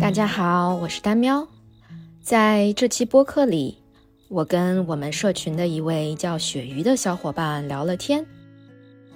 [0.00, 1.46] 大家好，我是丹喵。
[2.22, 3.76] 在这期播客里，
[4.28, 8.24] 我跟我们社群的一位叫鳕鱼的小伙伴聊了天。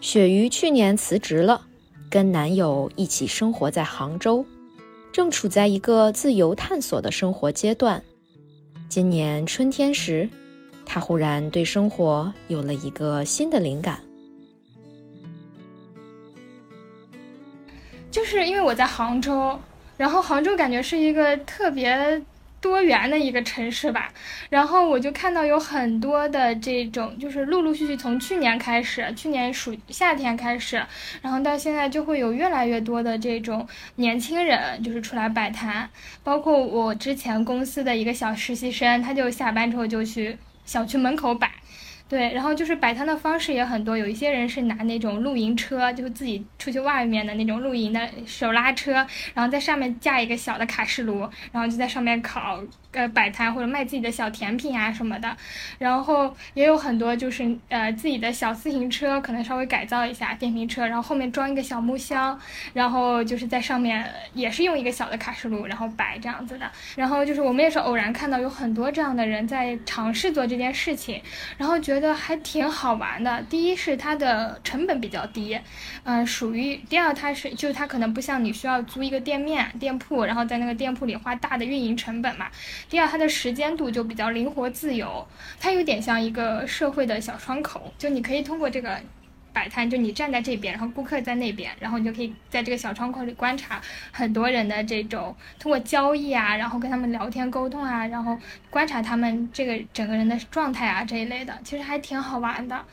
[0.01, 1.63] 鳕鱼去年辞职了，
[2.11, 4.45] 跟男友一起生活在杭州，
[5.13, 8.03] 正处在一个自由探索的生活阶段。
[8.89, 10.29] 今年春天时，
[10.85, 14.01] 他忽然对生活有了一个新的灵感。
[18.11, 19.57] 就是因为我在杭州。
[19.97, 22.23] 然后杭州感觉是一个特别
[22.61, 24.13] 多元的一个城市吧，
[24.49, 30.81] 然后我就看到有很多的这种，就是陆陆续续从去年开始，去年暑夏天开始，
[31.23, 35.89] 然后到现在就会有越来越多的这种年轻人就是出来摆摊，
[36.23, 41.51] 包括我之前公司的一个小实习生，他就下班之后就去小区门口摆。
[42.13, 48.93] 对，然后就是摆摊的方式也很多，有一些人是拿那种露营车，就是自己出去外面的那种露营的手拉车，
[49.33, 52.63] 然后在上面架一个小的卡式炉，然后就在上面烤。
[52.93, 55.35] 呃，摆摊或者卖自己的小甜品啊什么的，
[55.79, 62.39] 然后也有很多就是呃自己的小自行车，可能稍微改造一下电瓶车，然后后面装一个小木箱，
[62.75, 66.71] 然后就是在上面也是用一个小的卡式炉，然后摆这样子的。
[66.95, 71.21] 然后就是我们也是偶然看到有很多这样的人在尝试做这件事情，
[71.57, 73.43] 然后觉得还挺好玩的。
[73.49, 75.59] 第一是它的成本比较低，
[76.05, 82.49] 嗯，属于第二它是就是它可能不像你需要租一个店面店铺，然后在那个店铺里花大的运营成本嘛。
[82.89, 85.27] 第二，它的时间度就比较灵活自由，
[85.59, 88.99] 它有点像一个社会的小窗口，就你可以通过这个
[89.53, 93.81] 摆摊，就你站在这边，然后顾客在那边，然后你就可以在这个小窗口里观察
[94.11, 98.37] 很多人的这种通过交易啊，然后跟他们聊天沟通啊，然后
[98.71, 102.85] 观察他们这个整个人的状态啊这一类的，其实还挺好玩的。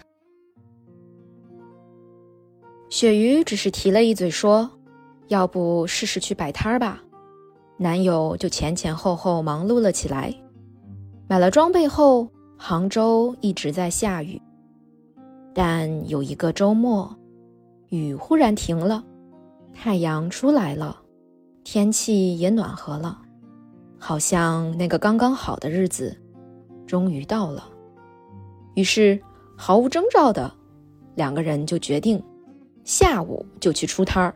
[2.89, 4.79] 鳕鱼只是提了一嘴说
[5.29, 7.01] ：“要不试试去摆摊儿吧。”
[7.81, 10.35] 男友就前前后后忙碌了起来。
[11.29, 14.41] 买了装备后，杭州一直在下雨。
[15.53, 17.15] 但有一个周末，
[17.87, 19.01] 雨忽然停了，
[19.73, 20.99] 太阳出来了，
[21.63, 23.17] 天气也暖和了，
[23.97, 26.13] 好像那个刚刚好的日子
[26.85, 27.63] 终于到了。
[28.75, 29.17] 于是
[29.55, 30.53] 毫无征兆的，
[31.15, 32.21] 两个人就决定
[32.83, 34.35] 下午就去出摊儿。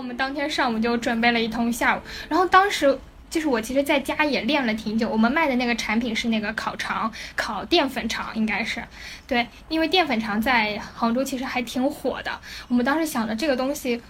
[0.00, 2.00] 我们当天上午就准备了一通下午，
[2.30, 5.06] 然后当时就是我其实在家也练了挺久。
[5.06, 8.82] 我们卖的那个产品是那个烤肠，烤淀粉肠应该是，
[9.26, 12.40] 对，因为淀粉肠在杭州其实还挺火的。
[12.68, 14.00] 我们当时想着这个东西。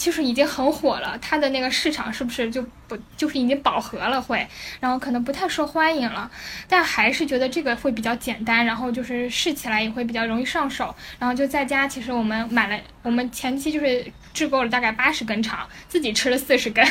[0.00, 4.20] 其实已经很火了，它的那个市场是不是就不就是已经饱和了？
[4.20, 4.48] 会，
[4.80, 6.30] 然后可能不太受欢迎了，
[6.66, 10.94] 但还是觉得这个会比较简单，然后就是试起来也会比较容易上手。
[11.18, 16.82] 然后就在家，其实我们买了，我们前期就是制购了大概八十根肠，自己吃了四十根。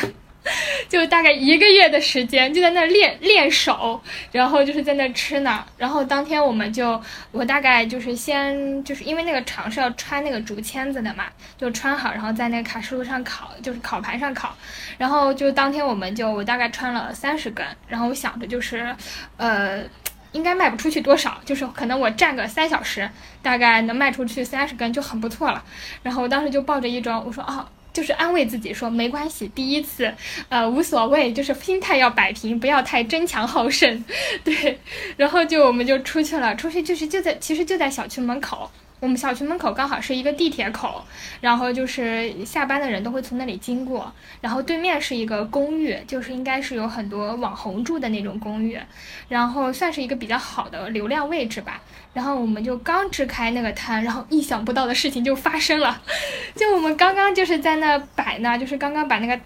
[0.88, 4.00] 就大概一个月的时间，就在那练练手，
[4.32, 5.64] 然后就是在那吃呢。
[5.76, 11.26] 然后当天我们就，我大概就是先就是因为那个肠是要穿那个竹签子的嘛，
[11.58, 14.56] 就穿好，然后在那个卡式炉上烤，就是烤盘上烤。
[14.96, 18.96] 然后就当天我们就我大概穿了三十根，然后我想着就是，
[19.36, 19.82] 呃，
[20.32, 23.08] 应该卖不出去多少，就是可能我站个三小时，
[23.42, 25.62] 大概能卖出去三十根就很不错了。
[26.02, 27.68] 然后我当时就抱着一种我说啊。
[27.92, 30.12] 就是安慰自己说没关系，第一次，
[30.48, 34.04] 呃，无所谓，就是心态要摆平，不要太争强好胜，
[34.44, 34.78] 对。
[35.16, 38.70] 然后就我们就出去了，出去就是就在其实就在小区门口。
[39.00, 41.02] 我们小区门口刚好是一个地铁口，
[41.40, 44.12] 然后就是下班的人都会从那里经过，
[44.42, 48.78] 然后对面是一个公寓，就是应该是有很多网红住的那种公寓，
[49.28, 51.80] 然后算是一个比较好的流量位置吧。
[52.12, 56.02] 然后我们就刚支开那个摊，然后意想不到的事情就发生了，
[56.54, 59.40] 就我们刚刚就是在那摆呢，就是刚刚把那个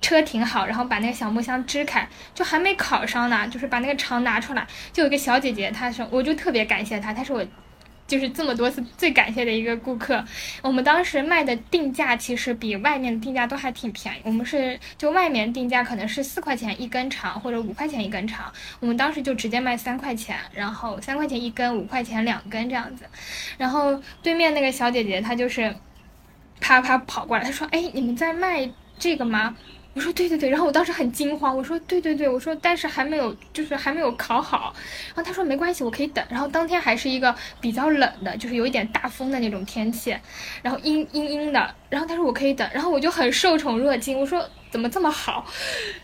[0.00, 7.46] 车停好，然后把那个小木箱支开，就还没烤上呢，就是把那个肠拿出来，就有一个小姐姐，她说，我就特别感谢她，她是我。
[8.08, 10.24] 就是这么多次最感谢的一个顾客，
[10.62, 14.18] 我们当时卖的定价其实比外面的定价都还挺便宜。
[14.24, 18.50] 我们是就外面定价可能是四块钱一根肠或者五块钱一根肠，
[18.80, 23.04] 我们当时就直接卖三块钱，然后三块钱一根，五块钱两根这样子。
[23.58, 25.76] 然后对面那个小姐姐她就是
[26.60, 28.68] 啪啪跑过来，她说：“哎，你们在卖
[28.98, 29.54] 这个吗？”
[29.98, 34.72] 我说对对对，然后我当时很惊慌，我说对对对，我说但是还没有，就是还没有考好。
[35.08, 36.24] 然后他说没关系，我可以等。
[36.30, 40.16] 然后当天还是一个比较冷的，就是有一点大风的那种天气，
[40.62, 41.74] 然后阴阴阴的。
[41.90, 45.46] 然后他说我可以等，然后我就很受宠若惊，我说怎么这么好？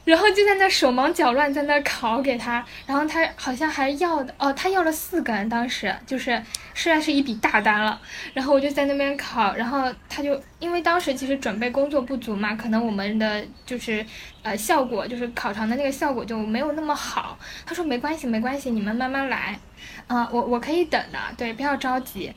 [0.04, 6.42] 然后就在那手忙脚乱在那烤给他，然后他好像还要的哦，他要了四根，当时就是
[6.74, 8.00] 实在是一笔大单了。
[8.32, 14.04] 然后我就在那边烤，然后他就因为当时其实准备工作不足嘛，可能我们的就是
[14.42, 17.38] 呃效果就是烤肠的那个效果就没有那么好。
[17.66, 19.58] 他说没关系没关系，你们慢慢来，
[20.06, 22.32] 啊我我可以等的，对，不要着急。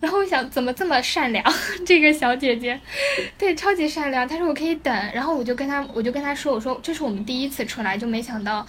[0.00, 1.44] 然后我想，怎么这么善良？
[1.84, 2.80] 这个小姐姐，
[3.36, 4.26] 对，超级善良。
[4.26, 8.66] 她说我可以等，然后我就跟她，我就跟她说，我说这是我们第一次出来，就没想到。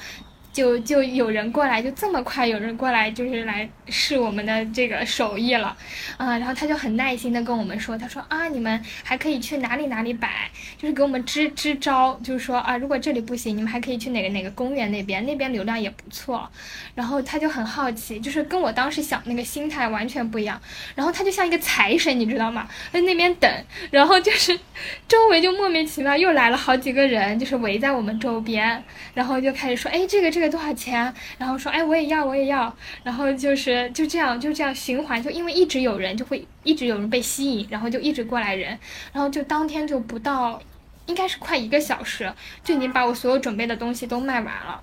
[0.51, 5.77] 就就有人过来，就这么快有人过来，就是来试我们的这个手艺了，
[6.17, 16.49] 啊，然后他就很耐心的跟我们说，他说啊，你们还可以去哪里哪里摆，就是给我们支支招，就是说啊，如果这里不行，你们还可以去哪个哪个公园那边，那边流量也不错。
[16.95, 20.59] 然后他就很好奇，就是跟我当时想那个心态完全不一样。
[20.95, 22.67] 然后他就像一个财神，你知道吗？
[22.91, 23.49] 在那边等，
[23.91, 24.59] 然后就是
[25.07, 30.38] 周围就莫名其妙又来了好几个人，就是围在我们周边，然后就开始说，哎，这个这。
[30.39, 31.13] 这个多少钱？
[31.37, 32.73] 然后说，哎，我也要，我也要。
[33.03, 38.69] 然后就是就这样，就这样循环，就因为一直有人，就会一直有人被吸引，然后就一直过来人。
[39.11, 40.61] 然后就当天就不到，
[41.07, 42.33] 应该是快一个小时，
[42.63, 44.81] 就已经把我所有准备的东西都卖完了。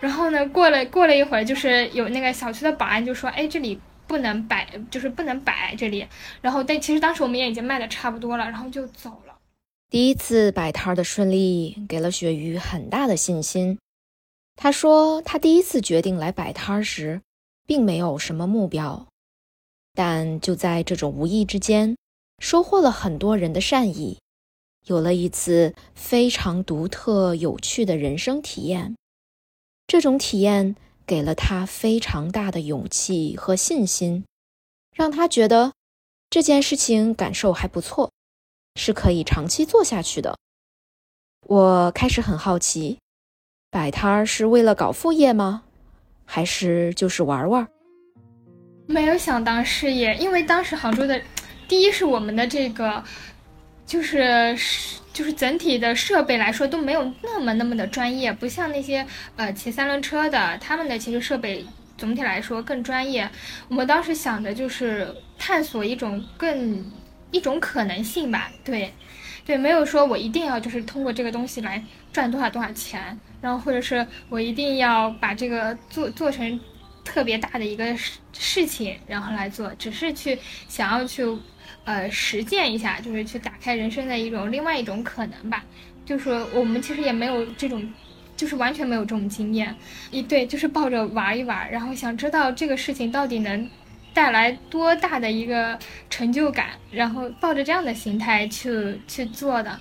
[0.00, 3.78] 然后呢，过了过了一会儿，就是有那个小区的保安就说，哎，这里
[4.08, 6.04] 不能摆，就是不能摆这里。
[6.40, 9.34] 然后但其实当时我们也已经卖的差不多了，然后就走了。
[9.88, 13.78] 第一次摆摊的顺利，给了雪鱼很大的信心。
[14.56, 17.20] 他说，他第一次决定来摆摊时，
[17.66, 19.06] 并没有什么目标，
[19.92, 21.96] 但就在这种无意之间，
[22.38, 24.18] 收获了很多人的善意，
[24.86, 28.96] 有了一次非常独特、有趣的人生体验。
[29.86, 30.74] 这种体验
[31.06, 34.24] 给了他非常大的勇气和信心，
[34.94, 35.74] 让他觉得
[36.30, 38.10] 这件事情感受还不错，
[38.74, 40.38] 是可以长期做下去的。
[41.42, 42.98] 我开始很好奇。
[43.76, 45.62] 摆摊儿是为了搞副业吗？
[46.24, 47.68] 还是就是玩玩？
[48.86, 51.20] 没有想当事业，因为当时杭州的，
[51.68, 53.04] 第一是我们的这个，
[53.84, 54.56] 就是
[55.12, 59.06] 就是整体的设备来说都没有那么那么的专业，不像那些
[59.36, 61.62] 呃骑三轮车的，他们的其实设备
[61.98, 63.28] 总体来说更专业。
[63.68, 66.82] 我们当时想的就是探索一种更
[67.30, 68.90] 一种可能性吧，对。
[69.44, 71.80] 对，没有说我一定要就是通过这个东西来
[72.12, 76.58] 赚多少多少钱，然后或者是我一定要把这个做做成
[77.04, 81.22] 特别大的一个事事情，然后来做，只是去想要去
[81.84, 85.64] 呃实践一下，就是去打开人生的一种另外一种可能吧。
[86.04, 87.88] 就是我们其实也没有这种，
[88.36, 89.72] 就是完全没有这种经验，
[90.10, 93.70] 一对就是抱着玩一玩，然后想知道这个事情到底能。
[94.16, 95.78] 带来多大的一个
[96.08, 99.78] 成就感，然后抱着这样的心态去去做的，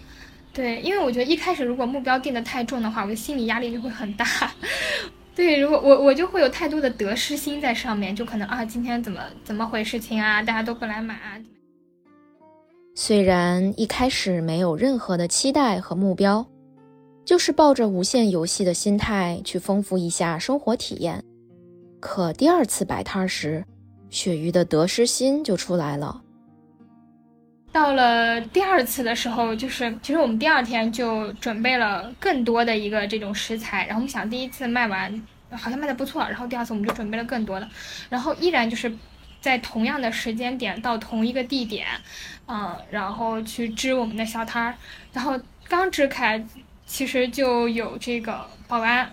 [0.55, 4.25] 对，因为我觉得一开始如果目标定的太重的话，我的心理压力就会很大。
[5.35, 11.37] 对，如果我我就会有太多的得失心在上面，就可能啊，今天怎么怎么回事情啊，大家都不来买啊。
[12.95, 16.45] 虽然一开始没有任何的期待和目标，
[17.25, 21.21] 就是抱着无限游戏的心态去丰富一下生活体验，
[21.99, 23.61] 可第二次摆摊时。
[24.09, 26.21] 鳕鱼的得失心就出来了。
[27.75, 37.67] 到了第二次的时候，就是其实我们第二天就准备了更多的一个这种食材，然后我们想第一次卖完好像卖的不错，然后第二次我们就准备了更多的，
[38.07, 38.89] 然后依然就是
[39.41, 41.85] 在同样的时间点到同一个地点，
[42.47, 44.75] 嗯，然后去支我们的小摊儿，
[45.11, 46.41] 然后刚支开，
[46.85, 49.11] 其实就有这个保安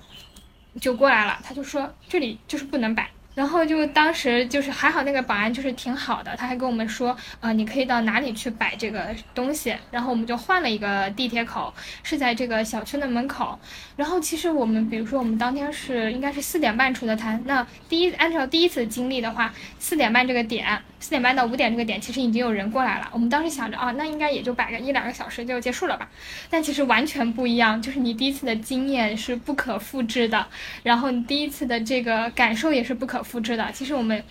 [0.81, 3.11] 就过来了，他就说这里就是不能摆。
[3.35, 9.75] 然后就当时就是还好，那个保安就是挺好的，他还跟我们说，呃，你可以到哪里去摆这个东西。
[9.91, 11.73] 然后我们就换了一个地铁口，
[12.03, 13.59] 是在这个小区的门口。
[13.97, 23.09] 然后其实我们，比如说我们当天是应该是四点半出的摊，那第一按照第一次经历的话，四点半这个点，四点半到五点这个点，其实已经有人过来了。
[23.13, 26.09] 我们当时想着，啊，那应该也就摆个一两个小时就结束了吧。
[26.49, 30.47] 但其实完全不一样，就是你第一次的经验是不可复制的，
[30.85, 33.21] 然后你第一次的这个感受也是不可。
[33.23, 34.23] 复制的，其实我们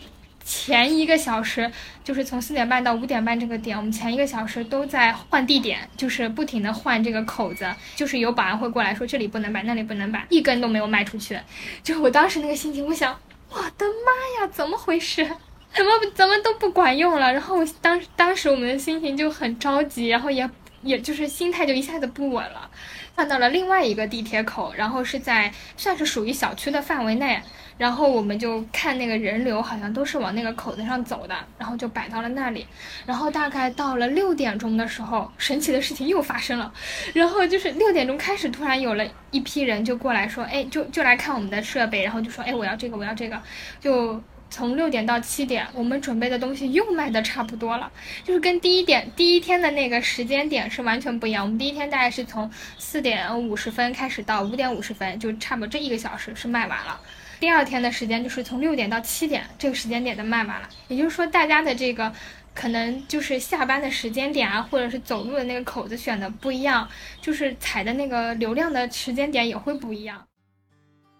[0.44, 1.72] 前一个小时
[2.04, 11.40] 就是从四点半到五点半这个点，我们前一个小时都在换地点，就是不停的换这个口子，就是有保安会过来说这里不能摆，那里不能摆，一根都没有卖出去。
[11.82, 13.18] 就我当时那个心情，我想，
[13.50, 15.28] 我的妈呀，怎么回事？
[15.74, 17.32] 怎么怎么都不管用了？
[17.32, 20.50] 然后当当时我们的心情就很着急，然后也
[20.84, 22.70] 也就是心态就一下子不稳了。
[23.14, 27.42] 换到了另外一个地铁口，然后是在算是属于小区的范围内。
[27.78, 32.68] 然后我们就看那个人流，好像都是往那个口子上走的，然后就摆到了那里。
[33.08, 36.72] 然后大概到了六点钟的时候，神奇的事情又发生了。
[37.14, 43.42] 然后就是六点钟开始，突然有了一批人就过来说：“哎，就就来看我们的设备。”然后就说：“哎，我要这个，我要这个。”
[43.82, 47.92] 就从六点到七点，我们准备的东西又卖的差不多了，
[48.24, 51.44] 就是跟第一点第一天的那个时间点是完全不一样。
[51.44, 57.00] 我们第一天大概是从四点五十分开始到五点五十分，就差不多这一个小时是卖完了。
[57.40, 62.14] 第二天的时间就是从六点到七点这个时间点的卖完了，也就是说大家的这个
[62.54, 66.88] 可能就是下班的时间点啊，或者是走路的那个口子选的不一样，
[67.22, 70.22] 就是踩的那个流量的时间点也会不一样。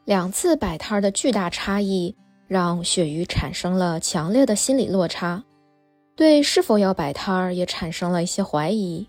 [0.06, 2.14] 两次摆摊的巨大差异
[2.52, 5.42] 让鳕鱼产生了强烈的心理落差，
[6.18, 9.08] 对是否要摆摊儿也产生了一些怀疑。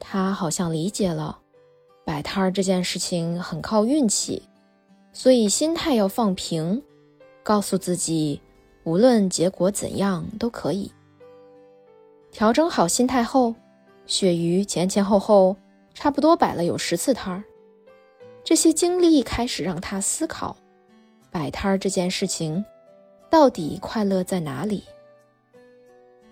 [0.00, 1.38] 他好像理解了，
[2.02, 4.42] 摆摊儿这件事情很靠运气。
[5.12, 6.82] 所以心态要放平，
[7.42, 8.40] 告诉自己，
[8.84, 10.90] 无论结果怎样都可以。
[12.32, 13.54] 调整好心态后，
[14.06, 15.54] 鳕鱼前前后后
[15.92, 17.44] 差不多摆了有十次摊儿。
[18.42, 20.56] 这些经历开始让他思考，
[21.36, 22.64] 摆摊儿这件事情
[23.28, 24.82] 到底快乐在哪里？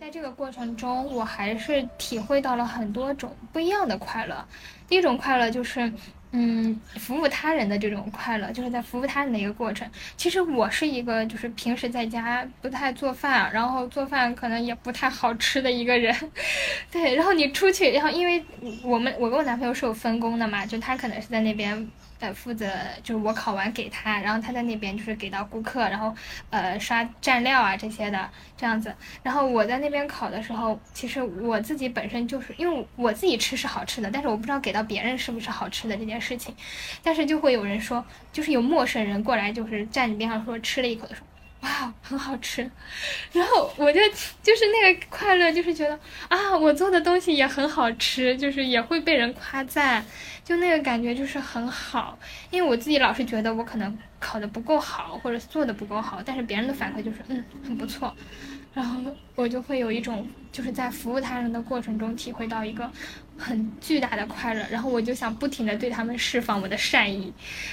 [0.01, 4.43] 在这个过程中，我还是体会到了很多种不一样的快乐。
[4.89, 5.93] 第一种快乐就是。
[6.37, 9.89] 嗯，服务他人的这种快乐，就是在服务他人的一个过程。
[10.17, 16.13] 其实我是一个，就是平时在家不太做饭，然后做饭可能也不太好吃的一个人。
[16.91, 18.45] 对，然后你出去，然后因为
[18.83, 21.89] 我们我跟我男朋友是有分工的嘛，就他可能是在那边。
[22.21, 22.71] 呃，负责
[23.03, 26.15] 就是我烤完给他，然后他在那边就是给到顾客，然后
[26.51, 28.95] 呃刷蘸料啊这些的这样子。
[29.23, 36.55] 然后我在那边烤的时候，其实我自己本身就是因为我自己吃是好吃的，但是我不知道给到别人是不是好吃的这件事情。
[37.03, 41.27] 但是就会有人说，就是有陌生人过来，就是站你边上说吃了一口的时候。
[41.65, 42.71] 哇，很好吃，
[43.33, 43.99] 然后我就
[44.43, 50.05] 就是那个快乐，就是觉得啊，我做的东西也很好吃，就是也会被人夸赞，
[50.45, 52.19] 就那个感觉就是很好。
[52.51, 58.15] 因为我自己老是觉得我可能烤的不够好，或者做的不够好，但是别人的反馈就是嗯，很不错。
[58.75, 59.01] 然后
[59.35, 62.91] 我就会有一种就是在服务他人的过程中体会到一个
[63.37, 67.33] 很巨大的快乐，然后我就想不停的对他们释放我的善意，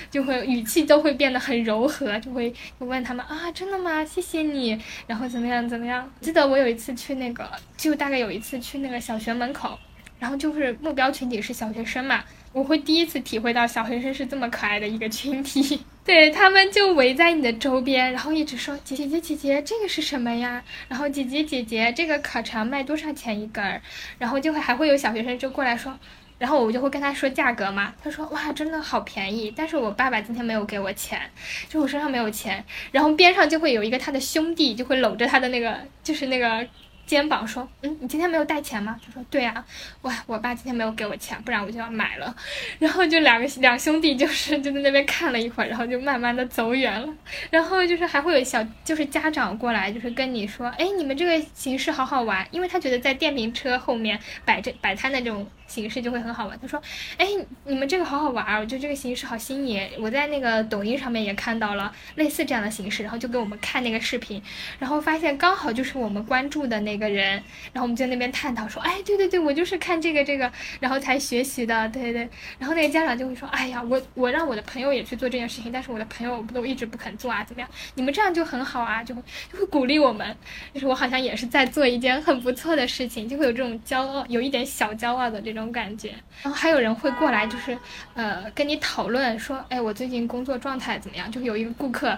[0.09, 4.03] 就会语气都会变得很柔和，就会问他们啊，真的吗？
[4.03, 6.11] 谢谢你，然后怎么样怎么样？
[6.19, 9.77] 记得我有一次去那个，就大概有一次去那个小学门口，
[10.19, 12.23] 然后就是目标群体是小学生嘛。
[12.53, 20.63] 我会第一次体会到小学生是这么可爱的一个群体，对他们就围在你的周边，然后一直说姐姐姐姐这个是什么呀？
[20.87, 23.81] 然后姐姐姐姐这个烤肠卖多少钱一根儿？
[24.17, 25.97] 然后就会还会有小学生就过来说，
[26.39, 31.21] 然后我就会跟他说价格嘛，他说哇真的好便宜，但是我爸爸今天没有给我钱，
[31.69, 36.67] 就我身上没有钱，然后边上就会有一个他的兄弟就会搂着他的那个就是那个。
[37.11, 39.65] 肩膀说：“嗯，你今天没有带钱吗？”他说：“对啊，
[40.03, 42.33] 哇，我爸今天没有给我钱，不然我就要买了。
[42.79, 47.13] ”然后就两个两兄弟就是 就在那边看了一会儿，然后就慢慢的走远了。
[47.49, 55.45] 然后就是还会有小就是家长过来，就是跟你说：“哎，你们这个形式好好玩。”因为他觉得在电瓶车后面摆这摆摊的这种。
[55.71, 56.59] 形式就会很好玩。
[56.61, 56.81] 他说
[57.17, 57.25] ：“哎，
[57.65, 59.81] 你们这个好好玩，我觉得这个形式好新颖。
[59.99, 64.41] 我在那个抖音上面也看到了类似这样的形式，然后就给我们看那个视频，
[64.79, 70.51] 然后发现刚好就是我们关注的那个人，然后我们在那边探讨说：，哎，对对对，我就是看这个这个，
[70.81, 72.29] 然后才学习的，对对对。
[72.59, 77.69] 然后那个家长就会说：，哎呀，我我让我的朋友也去做这件事情，但是我的朋友不都一直不肯做啊，怎么样？
[77.95, 80.35] 你们这样就很好啊，就会就会鼓励我们，
[80.73, 86.09] 就是我好像也是在做一件很不错的事情，就会有这种骄傲，有一点小骄傲的这种。”这种感觉，
[86.41, 87.77] 然后还有人会过来，就是，
[88.15, 91.31] 呃，跟你讨论说，哎，我最近工作状态怎么样？
[91.31, 92.17] 就有一个顾客，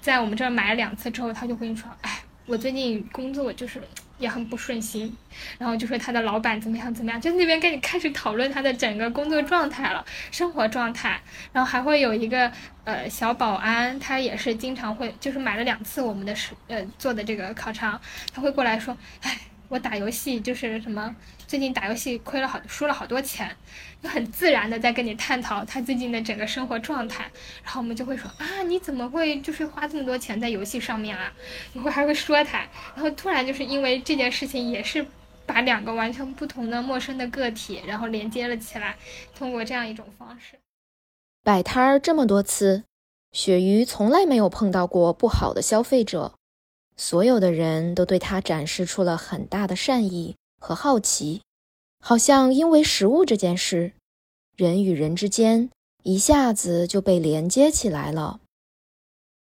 [0.00, 3.82] 在我们这儿买了两次之后，他就会说，哎，我最近工作就是
[4.18, 5.12] 也很不顺心，
[5.58, 11.20] 然后就说他的老板怎么样怎么样，就那边跟你开始讨论他的整个工作状态了，生活状态，
[11.52, 12.52] 然后还会有一个
[12.84, 18.00] 呃小保安，他也是经常会，就是买了两次我们的是呃做的这个烤肠，
[18.32, 19.36] 他会过来说，哎。
[19.68, 21.12] 我打游戏就是什么，
[21.46, 23.56] 最近打游戏亏了好输了好多钱，
[24.02, 27.30] 就很自然的在跟你探讨他最近的整个生活状态，
[27.62, 31.32] 然后我们就会说啊，你怎么会就是花这么多钱在游戏上面啊？
[31.72, 32.58] 一会还会说他，
[32.94, 35.06] 然后突然就是因为这件事情，也是
[35.46, 38.96] 把两个完全不同的陌生的个体，然后连接了起来，
[39.36, 40.58] 通过这样一种方式，
[41.44, 42.82] 摆摊儿这么多次，
[43.30, 46.34] 鳕鱼从来没有碰到过不好的消费者。
[46.98, 51.42] 所有的人都对他展示出了很大的善意和好奇，
[52.00, 53.92] 好像因为食物这件事，
[54.56, 55.70] 人与人之间
[56.02, 58.40] 一下子就被连接起来了。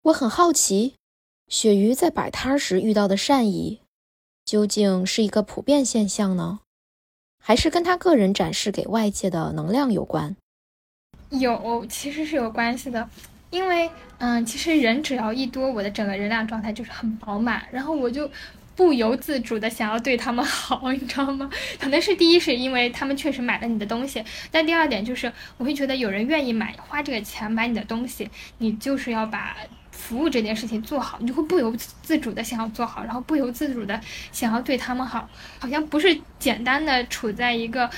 [0.03, 0.95] 我很好奇，
[1.47, 3.81] 鳕鱼在摆摊时遇到的善意，
[4.45, 6.59] 究竟是一个普遍现象呢，
[7.39, 10.35] 还是跟他个人展示给外界的能量有关？
[11.29, 13.09] 有，其实是有关系的。
[13.49, 18.29] 因为，嗯，其实人只要一多，我的整个能量状态就是很饱满，然后我就
[18.77, 21.49] 不由自主的想要对他们好， 你知道吗？
[21.79, 28.29] 可能是第一是因为他们确实买了你的东西，但第二点就是我会觉得有人愿意买花这个钱买你的东西，
[28.59, 29.57] 你就是要把
[29.91, 33.99] 服务这件事情做好，你就会不由自主的想要做好，然后不由自主的
[34.31, 35.27] 想要对他们好，
[35.59, 37.89] 好像不是简单的处在一个。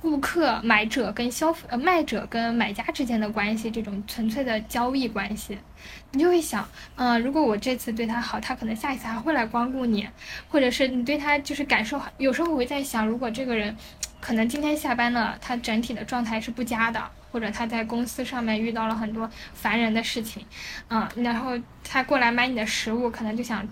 [0.00, 5.58] 顾客、买者跟消费呃卖者跟买家之间的关系，这种纯粹的交易关系，
[6.12, 6.66] 你就会想，
[6.96, 10.08] 嗯，如果我这次对他好，他可能下一次还会来光顾你，
[10.48, 12.10] 或者是你对他就是感受好。
[12.16, 13.76] 有时候我会在想，如果这个人
[14.20, 20.44] 可能今天下班了，他整体的状态是不佳的，或者他在公司上面遇到了很多烦人的事情，
[20.88, 21.52] 嗯，然后
[21.84, 23.66] 他过来买你的食物，可能就想。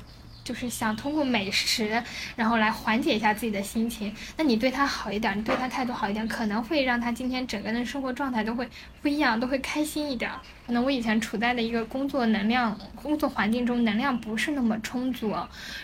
[0.49, 2.03] 就是想通过美食，
[2.35, 4.11] 然后来缓解一下自己的心情。
[4.39, 8.67] 那你对他好一点，你对他态度好一点，可能会让他今天整个人的生活状态都会
[9.03, 10.31] 不一样，都会开心一点。
[10.67, 15.37] 可能我以前处在的一个工作能量、工作环境中，能量不是那么充足，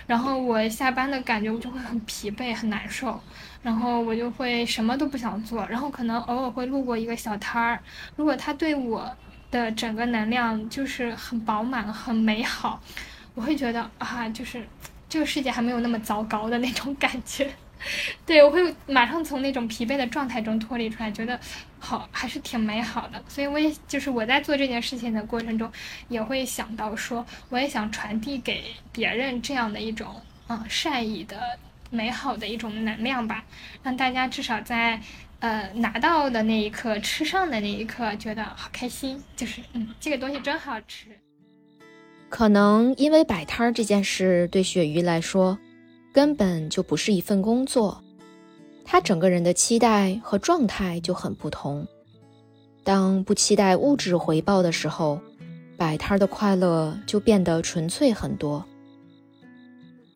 [0.06, 3.20] 然后我下班的感觉我就会很疲惫、很难受，
[3.62, 7.80] 然后我就会什么都不想做，然后可能偶尔会路过一个小摊儿，
[8.16, 9.14] 如果他对我
[9.50, 12.80] 的整个能量就是很饱满、很美好。
[13.34, 14.64] 我会觉得啊，就是
[15.08, 17.50] 这个世界还没有那么糟糕的那种感觉，
[18.24, 21.38] 对我会马上从那种疲惫的状态中脱离出来，觉得
[21.78, 23.22] 好还是挺美好的。
[23.28, 25.70] 所以我也就是我在做这件事情的过程中，
[26.08, 31.58] 也会想到说，我也想传递给别人这样的一种嗯善意的
[31.90, 33.44] 美好的一种能量吧，
[33.82, 35.00] 让大家至少在
[35.40, 41.08] 呃拿到的那一刻、吃上的那一刻，觉得好开心，就是嗯这个东西真好吃。
[42.34, 45.56] 可能因为摆摊儿这件事对鳕鱼来说，
[46.12, 48.02] 根本就不是一份工作，
[48.84, 51.86] 他整个人的期待和状态就很不同。
[52.82, 55.20] 当不期待物质回报的时候，
[55.76, 58.64] 摆摊儿的快乐就变得纯粹很多。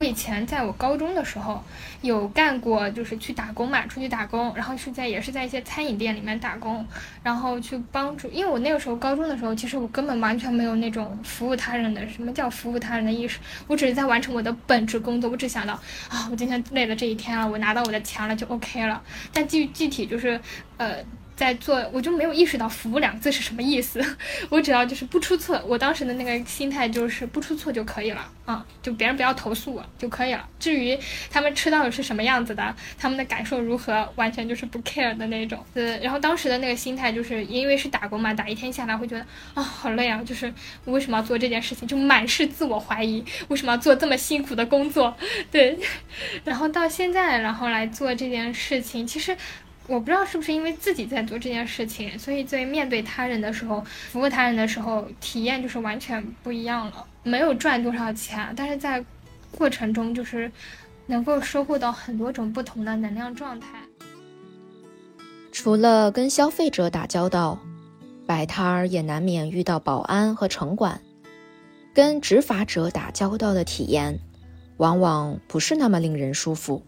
[0.01, 1.61] 我以前在我高中的时候
[2.03, 6.87] 有干过，就是去打工嘛，出去打工，然后是在也是在一些餐饮店里面打工，
[7.21, 8.31] 然后去帮助。
[8.31, 15.75] 因为我那个时候高中的时候，其实我根本完全没有那种服务他人的什么叫服务他人的意识，我只是在完成我的本职工作，我只想到
[16.09, 19.03] 啊，我今天累了这一天了，我拿到我的钱了就 OK 了。
[19.33, 20.41] 但具具体就是
[20.77, 20.99] 呃。
[21.39, 24.05] 在做，我就没有意识到“服务”两个字是什么意思。
[24.51, 30.45] 我只要就是不出错，我当时的那个心态就是不出错就可以了啊，就别人不要投诉我就可以了。
[30.59, 30.99] 至于
[31.31, 35.65] 他们吃到的是什么样子的，他们的感受如何，完全就是不 care 的那种。
[35.75, 39.25] 呃，然后当时的那个心态就是因为是打工嘛，打一天下来会觉得
[39.55, 40.53] 啊好累啊，就是
[40.85, 45.17] 我为什么要做这件事情，就满是自我怀疑，为什么要做这么辛苦的工作？
[45.53, 45.79] 对，
[46.43, 49.37] 然后到现在，然后来做这件事情，其实。
[49.89, 57.05] 我不知道是不是因为自己在做这件事情，所以在面对他人的时候，服务他人的时候，体验就是完全不一样了。
[57.23, 59.03] 没有赚多少钱，但是在
[59.57, 60.53] 过程中就是
[61.07, 63.67] 能够收获到很多种不同的能量状态。
[65.51, 67.59] 除了跟消费者打交道，
[68.27, 71.01] 摆摊儿也难免遇到保安和城管，
[71.95, 74.21] 跟执法者打交道的体验，
[74.77, 76.85] 往往不是那么令人舒服。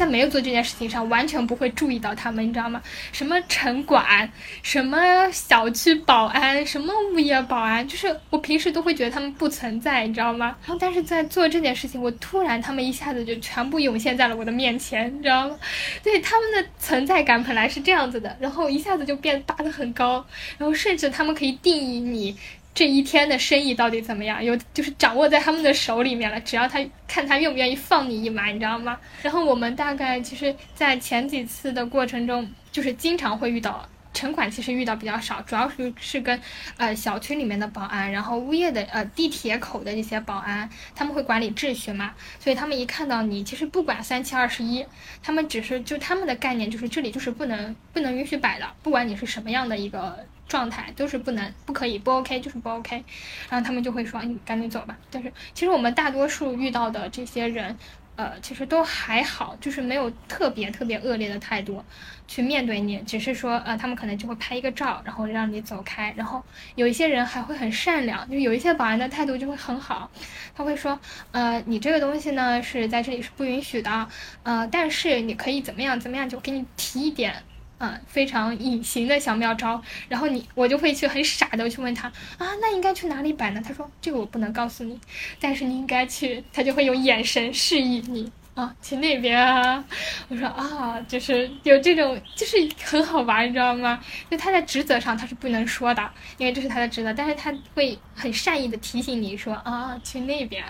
[0.00, 2.80] 在没有做这件事情上，完全不会注意到他们，你知道吗？
[3.12, 4.32] 什么城管，
[4.62, 10.56] 什么小区保安，什么物业保安，就是我平时都会觉得他们不存在，你知道吗？
[10.62, 15.58] 然后但是在做这件事情，我突然他们一下子就全部涌现在了我的面前，你知道吗？
[16.02, 20.24] 对他们的存在感本来是这样子的，然后一下子就变拔得很高，
[20.56, 22.34] 然后甚至他们可以定义你。
[22.72, 24.42] 这一天的生意到底怎么样？
[24.42, 28.98] 有就是掌握在他们的手里面了，只要他看他愿不愿意放你一马，你知道吗？
[29.22, 36.40] 然后我们大概其实，在前几次的过程中，就是经常会遇到城管，其实遇到比较少，主要是是跟
[36.76, 44.86] 呃小区里面的保安，然后物业的呃地铁口的这些保安，他们会管理秩序嘛，所以他们一看到你，其实不管三七二十一，
[45.22, 50.24] 他们只是就他们的概念就是这里就是不能不能允许摆的，不管你是什么样的一个。
[50.50, 53.04] 状态都是不能、不可以、不 OK，就是不 OK，
[53.48, 57.78] 然后他们就会说：“你赶紧走吧。”但是其实我们大多数遇到的这些人，
[58.16, 61.84] 呃，其实都还好，就是没有特别特别恶劣的态度
[62.26, 66.12] 去面对你，只是说，呃，他们可能就会拍一个照，然后让你走开。
[66.16, 66.42] 然后
[66.74, 70.10] 有一些人还会很善良，就有一些保安的态度就会很好，
[70.52, 70.98] 他会说
[71.30, 74.08] ：“呃，你这个东西呢是在这里是不允许的，
[74.42, 77.40] 呃，但是你可以怎么样怎么样，就给你提一点。”
[77.80, 79.82] 嗯，非常隐形的小妙招。
[80.08, 82.06] 然后你我就会去很傻的去问他
[82.38, 83.60] 啊，那应该去哪里摆呢？
[83.66, 84.96] 他说这个我不能告诉你，
[85.40, 86.44] 但是你应该去。
[86.52, 88.30] 他就会用眼神示意你。
[88.52, 89.82] 啊，去那边啊！
[90.28, 93.98] 我说啊，就是有这种，就是很好玩，你知道吗？
[94.28, 100.62] 就他在职责上他是不能说的，因为这是他的职责，但是他会很善意的提醒你说啊，去那边。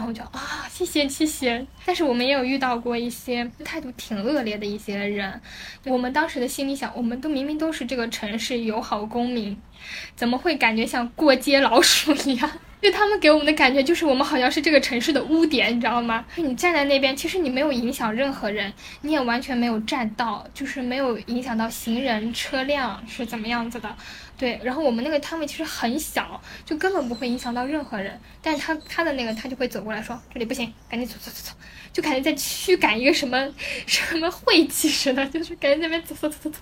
[0.00, 1.66] 然后就啊，谢谢谢谢。
[1.84, 5.38] 但是我们也有遇到过一些态度挺恶劣的一些人，
[5.84, 9.54] 我们当时的心里想，我们都明明都是这个城市友好公民，
[10.16, 12.50] 怎么会感觉像过街老鼠一样？
[12.80, 16.24] 就他们给我们的感觉，就是我们好像是这个城市的污点，你知道吗？
[16.36, 23.94] 你站在那边，其实你没有影响任何人，你也完全没有占道，就是没有影响到行人、车辆是怎么样子的。
[24.38, 28.18] 对，然后我们那个摊位其实很小，就根本不会影响到任何人。
[28.40, 31.52] 但是他他的那个他就会走过来说：“这里不行，赶紧走走走走。”
[31.92, 33.46] 就感觉在驱赶一个什么
[33.84, 36.58] 什么晦气似的，就是赶紧那边走走走走走，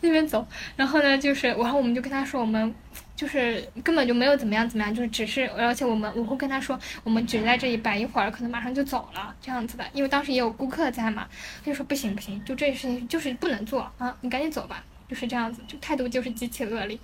[0.00, 0.44] 那边走。
[0.74, 2.74] 然后呢，就是然后我们就跟他说我们。
[3.20, 11.28] 就是根本就没有怎么样怎么样，就是只是，而且我们我会跟他说，我们只在这里摆一会儿，可能马上就走了这样子的，因为当时也有顾客在嘛，
[11.62, 16.98] 他就说不行不行，就这事情就是不能做啊，你赶紧走吧，就是这样子，就态度就是极其恶劣，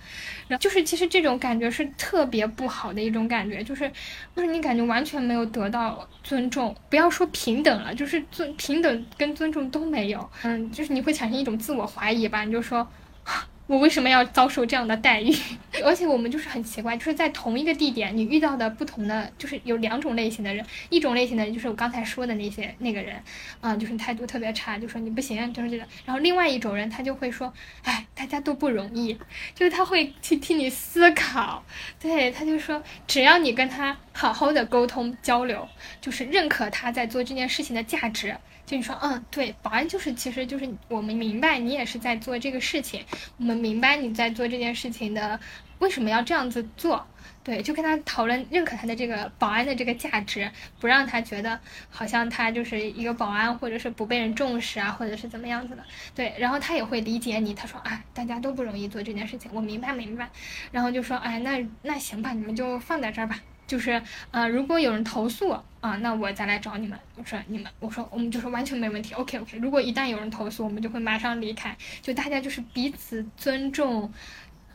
[0.47, 3.87] 然后就是其实这种感觉是特别不好的一种感觉，就是
[4.35, 12.87] 就是你感觉完全没有得到尊重，不要说平等了，就是尊平等跟尊重都没有，嗯，就是你会产生一种自我怀疑吧，你就说。
[13.67, 15.31] 我为什么要遭受这样的待遇？
[15.83, 20.65] 而且我们就是很奇怪，就是在同一个地点，你遇到的不同的，就是有两种类型的人。
[20.89, 23.21] 一种类型的人就是我刚才说的那些那个人，
[23.61, 25.85] 啊，就是态度特别差，就说你不行，就是这个。
[26.05, 27.53] 然后另外一种人，他就会说，
[27.83, 29.13] 哎，大家都不容易，
[29.53, 31.63] 就是他会去替你思考。
[31.99, 35.69] 对，他就说，只要你跟他好好的沟通交流，
[36.01, 38.35] 就是认可他在做这件事情的价值。
[38.65, 43.05] 就你说，嗯，对，保安就是，其实就是我们明白你也是在做这个事情，
[43.37, 45.39] 我们明白你在做这件事情的
[45.77, 47.05] 为什么要这样子做，
[47.43, 50.49] 对，就跟他讨论，认可他的这个保安的这个价值，
[50.79, 51.59] 不让他觉得
[51.91, 55.83] 好像他就是一个保安，或者是不被人重视啊，或者是怎么样子的，
[56.15, 60.27] 对，然后他也会理解你，他说，哎，大家都不容易做这件事情，我明白明白，
[60.71, 63.39] 然后就说，哎，那那行吧，你们就放在这儿吧。
[63.67, 64.01] 就是，
[64.31, 65.49] 呃，如果有人投诉
[65.81, 66.97] 啊，那我再来找你们。
[67.15, 69.13] 我说你们，我说我们就是完全没问题。
[69.13, 69.57] OK OK。
[69.57, 71.77] 如果一旦有人投诉，我们就会马上离开。
[72.01, 74.11] 就大家就是彼此尊重，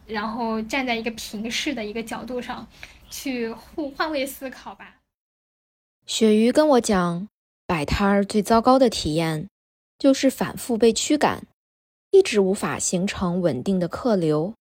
[0.06, 2.68] 然后站在一个平视的一个角度上，
[3.08, 4.96] 去互换位思考吧。
[6.06, 7.28] 鳕鱼跟我讲，
[7.66, 9.48] 摆摊儿最糟糕的体验
[9.98, 11.46] 就是反复被驱赶，
[12.10, 14.52] 一直无法形成稳定的客流，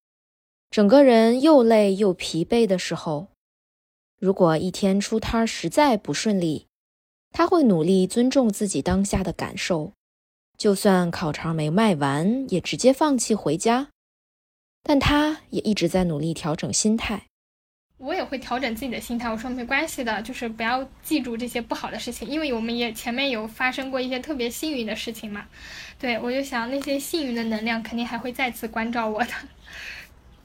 [0.69, 3.30] 整个人又累又疲惫的时候。
[4.21, 6.67] 如果一天出摊实在不顺利，
[7.31, 9.93] 他会努力尊重自己当下的感受，
[10.55, 13.87] 就算烤肠没卖完，也直接放弃回家。
[14.83, 17.23] 但他也一直在努力调整心态。
[17.97, 25.47] 我也会调整自己的心态，我说没关系的，就是不要记住这些不好的事情，因为我们也前面有发生过一些特别幸运的事情嘛。
[25.97, 29.33] 对我就想那些幸运的能量肯定还会再次关照我的。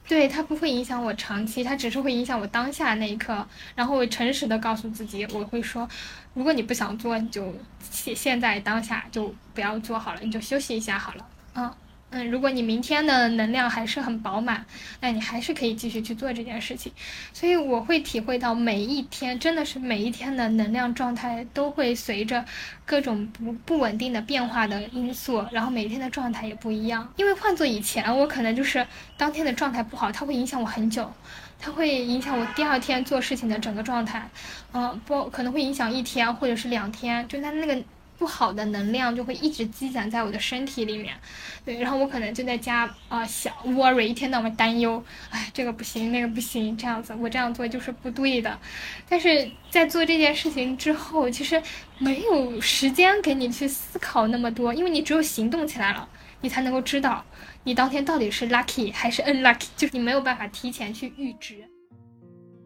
[0.07, 3.45] 对它不会影响我长期，它只是会影响我当下那一刻。
[3.75, 5.87] 然后我诚实的告诉自己，我会说，
[6.33, 7.53] 如果你不想做，你就
[7.89, 11.71] 现现在当下就不要做好了，你就休息一下好了，嗯。
[12.09, 14.65] 嗯，如果你明天的能量还是很饱满，
[15.01, 16.89] 那你还是可以继续去做这件事情。
[17.33, 22.45] 所以我会体会到每一天，真的是每一天的能量状态都会随着
[22.85, 27.11] 各种不不稳定的变化的因素，然后每天的状态也不一样。
[27.17, 31.11] 因为换做以前，我可能就是当天的状态不好，它会影响我很久，
[31.59, 34.29] 它会影响我第二天做事情的整个状态。
[34.71, 37.77] 嗯，不可能会影响一天或者是两天，就它那个。
[38.17, 41.15] 不好的能量就会一直积攒在我的身体里面，
[41.63, 48.59] 对，然后我可能就在家啊想 worry，一天到晚担忧，哎，这个不行，那个不行，这样子我这样做就是不对的。
[49.07, 51.61] 但是在做这件事情之后，其实
[51.99, 56.09] 没有时间给你去思考那么多，因为你只有行动起来了，
[56.41, 57.23] 你才能够知道
[57.63, 61.55] 你当天到底是 lucky 还是 unlucky，就是你没有办法提前去预知。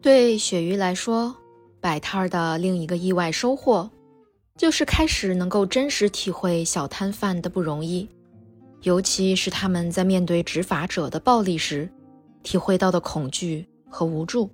[0.00, 1.36] 对鳕鱼来说，
[1.80, 3.90] 摆摊儿的另一个意外收获。
[4.56, 8.08] 就是开始能够真实体会小摊贩的不容易，
[8.82, 11.88] 尤其是他们在面对执法者的暴力时，
[12.42, 14.50] 体会到的恐惧和无助。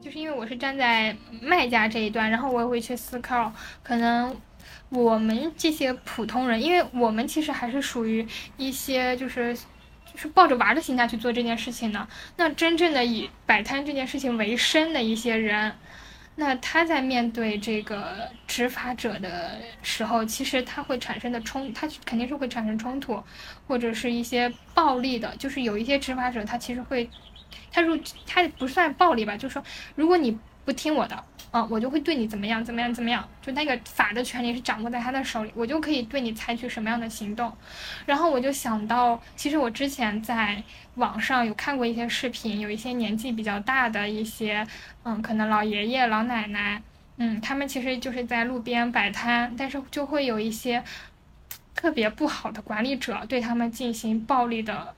[0.00, 4.36] 就是因为我是站在卖家这一端，然后我也会去思考，可能
[4.90, 12.06] 我们这些普通人，因为我们其实还是属于一些就是就是抱着玩的心态去做这件事情的。
[12.36, 15.72] 那真正的以摆摊这件事情为生的一些人。
[16.40, 23.20] 那他在面对这个执法者的时候，其实他会产生的冲，他肯定是会产生冲突，
[23.66, 25.34] 或者是一些暴力的。
[25.36, 27.10] 就是有一些执法者，他其实会，
[27.72, 29.62] 他如他不算暴力吧，就是说，
[29.96, 31.24] 如果你不听我的。
[31.50, 33.26] 嗯，我就会对你怎么样，怎么样，怎么样？
[33.40, 37.50] 就那个法的权利是掌握在他的手里，我就可以对你采取什么样的行动。
[38.04, 40.62] 然后我就想到，其实我之前在
[40.96, 44.66] 网上有看过一些视频，有一些年纪比较大的一些，
[45.04, 46.82] 嗯，可能老爷爷、老奶奶，
[47.16, 50.84] 嗯，他们其实就是在路边摆摊，但是就会有一些
[51.74, 54.94] 特别不好的管理者对他们进行暴力的。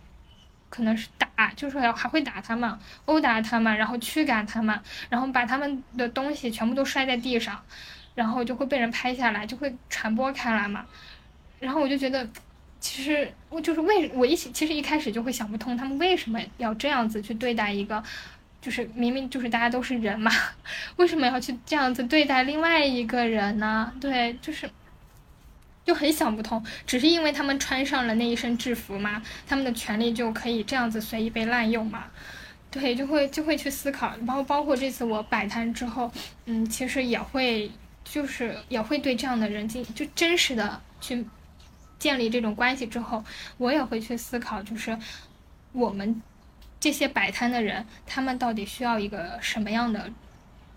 [0.70, 4.80] 可能是打，就是说还会打他们，殴打他们，然后驱赶他们，
[5.10, 7.60] 然后把他们的东西全部都摔在地上，
[8.14, 10.86] 然后就会被人拍下来，就会传播开来嘛。
[11.58, 12.26] 然后我就觉得，
[12.78, 18.02] 其实我就是为我一其实一开始就会想不通，他们为什么要这样子去对待一个，
[18.62, 20.30] 就是明明就是大家都是人嘛，
[20.96, 23.92] 为什么要去这样子对待另外一个人呢？
[24.00, 24.70] 对，就是。
[25.84, 32.04] 就很想不通，只是因为他们穿上了那一身制服嘛，他们的权利就可以这样子随意被滥用嘛？
[32.70, 36.12] 对，就会就会去思考，包包括这次我摆摊之后，
[36.44, 37.70] 嗯，其实也会
[38.04, 41.26] 就是也会对这样的人进就真实的去
[41.98, 43.24] 建立这种关系之后，
[43.58, 44.96] 我也会去思考，就是
[45.72, 46.22] 我们
[46.78, 50.08] 这些摆摊的人，他们到底需要一个什么样的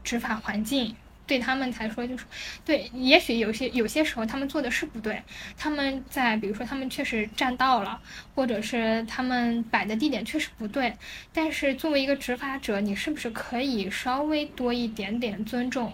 [0.03, 0.95] 执法环境？
[1.33, 2.25] 对他们来说，就是
[2.63, 5.19] 对，也许有些有些时候他们做的是不对，
[5.57, 7.99] 他们在比如说他们确实占道了，
[8.35, 10.93] 或者是他们摆的地点确实不对，
[11.33, 15.91] 但是作为一个执法者，你是不是可以稍微多一点点尊重，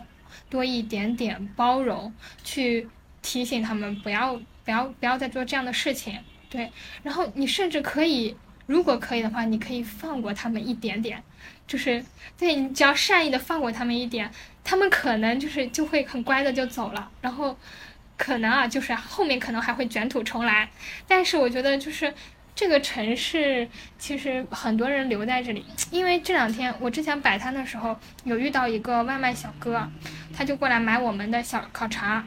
[0.49, 2.89] 多一点点包容，去
[3.21, 6.69] 提醒他们不要不要不要再做这样的事情，对，
[7.01, 11.23] 然后你甚至可以，如果可以的话，你可以放过他们一点点。
[11.65, 12.03] 就是
[12.35, 14.31] 对你只要善意的放过他们一点，
[14.69, 17.57] 他们可能就是就会很乖的就走了，然后
[18.15, 20.69] 可能啊就是后面可能还会卷土重来。
[21.07, 22.13] 但是我觉得就是
[22.53, 29.89] 这个城市其实很多人留在这里，因为这两天我之前摆摊的时候有遇到一个外卖小哥，
[30.37, 32.23] 他就过来买我们的小烤肠，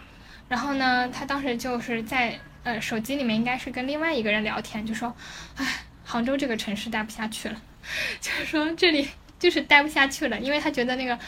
[0.49, 5.15] 然后呢他当时就是在呃手机里面应该是跟另外一个人聊天，就说，
[5.59, 7.63] 唉，杭州这个城市待不下去了，
[8.21, 9.09] 就是说这里。
[9.43, 11.19] 就是待不下去了，因为他觉得那个，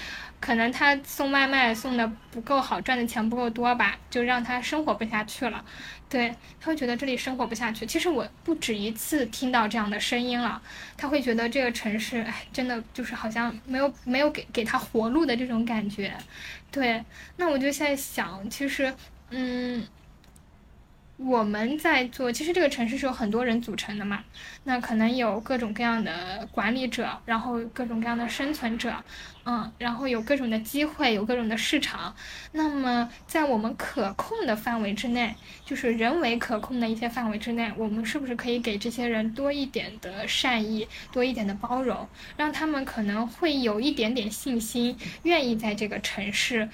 [0.44, 5.64] 可能他送外卖送的不够好，赚的钱不够多吧，就让他生活不下去了。
[6.10, 7.86] 对他会觉得这里生活不下去。
[7.86, 10.60] 其实我不止一次听到这样的声音了，
[10.98, 16.12] 他会觉得这个城市，哎，真的就是好像没有没有给给他活路的这种感觉。
[16.70, 17.02] 对，
[17.38, 18.94] 那我就在想，其实，
[19.30, 19.82] 嗯。
[21.16, 24.24] 我们在做，其实这个城市是有很多人组成的嘛，
[24.64, 28.92] 那可能有各种各样的管理者，然后各种各样的生存者，
[29.44, 32.12] 嗯，然后有各种的机会，有各种的市场。
[32.50, 35.32] 那么在我们可控的范围之内，
[35.64, 46.68] 就是人为可控的一些范围之内，我们是不是可以给这些人多一点的善意，多一点的包容，让他们可能会有一点点信心，愿意在这个城市。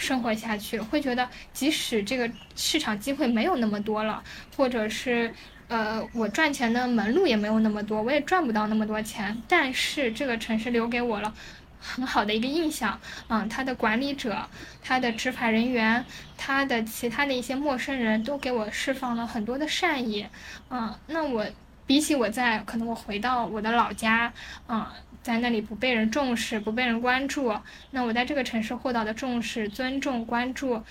[0.00, 4.22] 生活下去，会觉得即使这个市场机会没有那么多了，
[4.56, 5.32] 或者是
[5.68, 11.32] 呃我赚钱的门路也没有那么多，我也赚不到那么多钱，但是这个城市留给我了
[11.78, 14.46] 很好的一个印象，嗯，他的管理者、
[14.82, 16.04] 他的执法人员、
[16.36, 20.26] 他的其他的一些陌生人都给我释放了很多的善意，
[20.70, 21.46] 嗯，那我
[21.90, 24.32] 比起我在可能我回到我的老家，
[24.68, 24.86] 嗯。
[25.22, 27.54] 在那里不被人重视，不被人关注，
[27.90, 30.82] 那我在这个城市获到的重视、尊重、关注，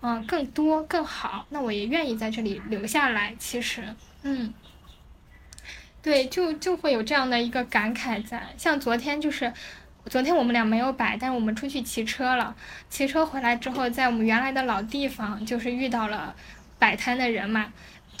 [0.00, 3.34] 嗯，更多更好，那我也愿意在这里留下来。
[3.38, 4.54] 其实，嗯，
[6.00, 8.54] 对，就就会有这样的一个感慨在。
[8.56, 9.52] 像昨天就是，
[10.06, 12.56] 昨天我们俩没有摆，但是我们出去骑车了。
[12.88, 16.34] 骑车回来之后，在我们原来的老地方，就是遇到了
[16.78, 17.70] 摆摊的人嘛，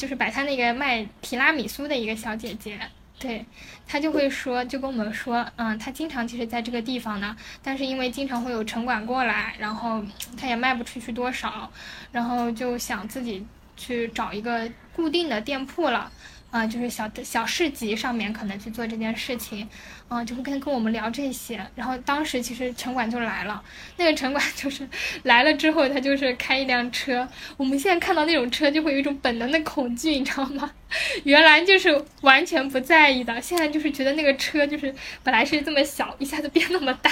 [0.04, 2.78] 就是摆摊那个卖提拉米苏的一个小姐姐。
[3.18, 3.42] 对，
[3.86, 10.04] 她就会说，就跟我们说，嗯，她经常其实在这个地方呢，但是因为经常会有城管过来，然后
[10.36, 11.72] 她也卖不出去多少，
[12.12, 13.46] 然后就想自己
[13.78, 16.12] 去找一个固定的店铺了。
[16.54, 19.68] 啊，就是小小市集上面可能去做这件事情，
[20.08, 21.60] 嗯，就会跟跟我们聊这些。
[21.74, 23.60] 然后当时其实城管就来了，
[23.96, 24.88] 那个城管 就是
[25.24, 27.28] 来了之后，他就是开一辆车。
[27.56, 30.70] 我们现在看到那种车，就会有一种本能的恐惧，你知道吗？
[31.24, 37.10] 原来就是完全不在意的，现在就是觉得那个车就是本来是这么小，一下子变那么大，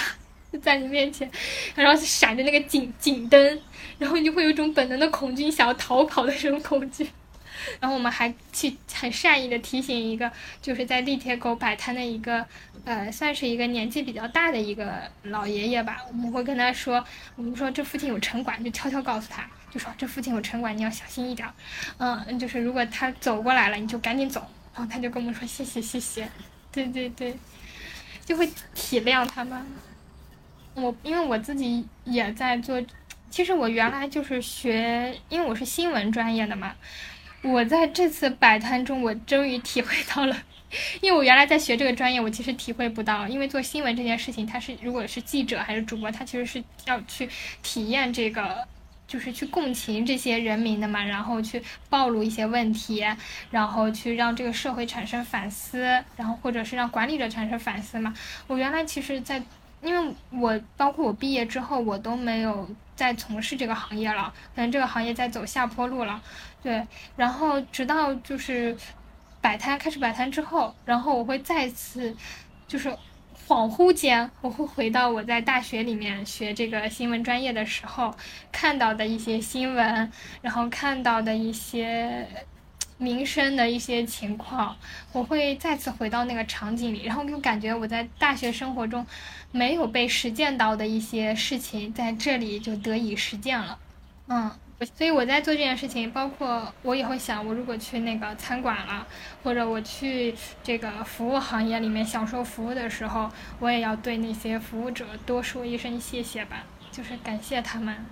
[0.52, 1.28] 就在你面前，
[1.74, 3.60] 然后闪着那个警警灯，
[3.98, 7.08] 然后你就会有一种本能的恐惧，想要逃跑的这种恐惧。
[7.80, 12.46] 然后我们还去很善意的提醒一个，就是在地铁口摆摊的一个，
[12.84, 15.98] 呃，算是一个年纪比较大的一个老爷爷吧。
[16.08, 17.04] 我们会跟他说，
[17.36, 21.48] 我们说这附近有城管，就悄悄告诉他，就说这附近有城管，你要小心一点。
[21.98, 24.46] 嗯，就是如果他走过来了，你就赶紧走。
[24.74, 26.26] 然后他就跟我们说谢谢谢谢，
[26.70, 27.36] 对对对，
[28.24, 29.66] 就会体谅他们。
[30.74, 32.82] 我因为我自己也在做。
[33.30, 36.74] 其实我原来就是学，因为我是新闻专业的嘛。
[37.42, 40.36] 我在这次摆摊中，我终于体会到了，
[41.02, 43.26] 因为我原来在学这个专业，我其实体会不到。
[43.26, 47.28] 因为做新闻这件事情，它是如果是记者还是主播，他其实是要去
[47.62, 48.64] 体验这个，
[49.08, 53.04] 就是去共情这些人民的嘛，然后去暴露一些问题，
[53.50, 55.82] 然后去让这个社会产生反思，
[56.16, 58.14] 然后或者是让管理者产生反思嘛。
[58.46, 59.42] 我原来其实，在
[59.82, 62.68] 因为我包括我毕业之后，我都没有。
[62.94, 66.22] 再从事这个行业了，可能这个行业在走下坡路了，
[66.62, 66.86] 对。
[67.16, 68.76] 然后直到就是
[69.40, 72.14] 摆摊开始摆摊之后，然后我会再次
[72.68, 72.88] 就是
[73.46, 78.14] 恍惚间，我会回到我在大学里面学这个新闻专业的时候
[78.50, 82.26] 看到的一些新闻，然后看到的一些。
[82.98, 84.76] 民生的一些情况，
[85.10, 89.04] 我会再次回到那个场景里，然后就感觉我在大学生活中
[89.50, 93.76] 没有被实践到的一些事情，在这里就得以实践了。
[94.28, 94.48] 嗯，
[94.84, 99.06] 所以我在做这件事情，包括我以后想，我如果去那个餐馆了，
[99.42, 108.04] 或者我去这个服务行业里面享受服务的时候，我也要对那些服务者多说一声谢谢吧，就是感谢他们。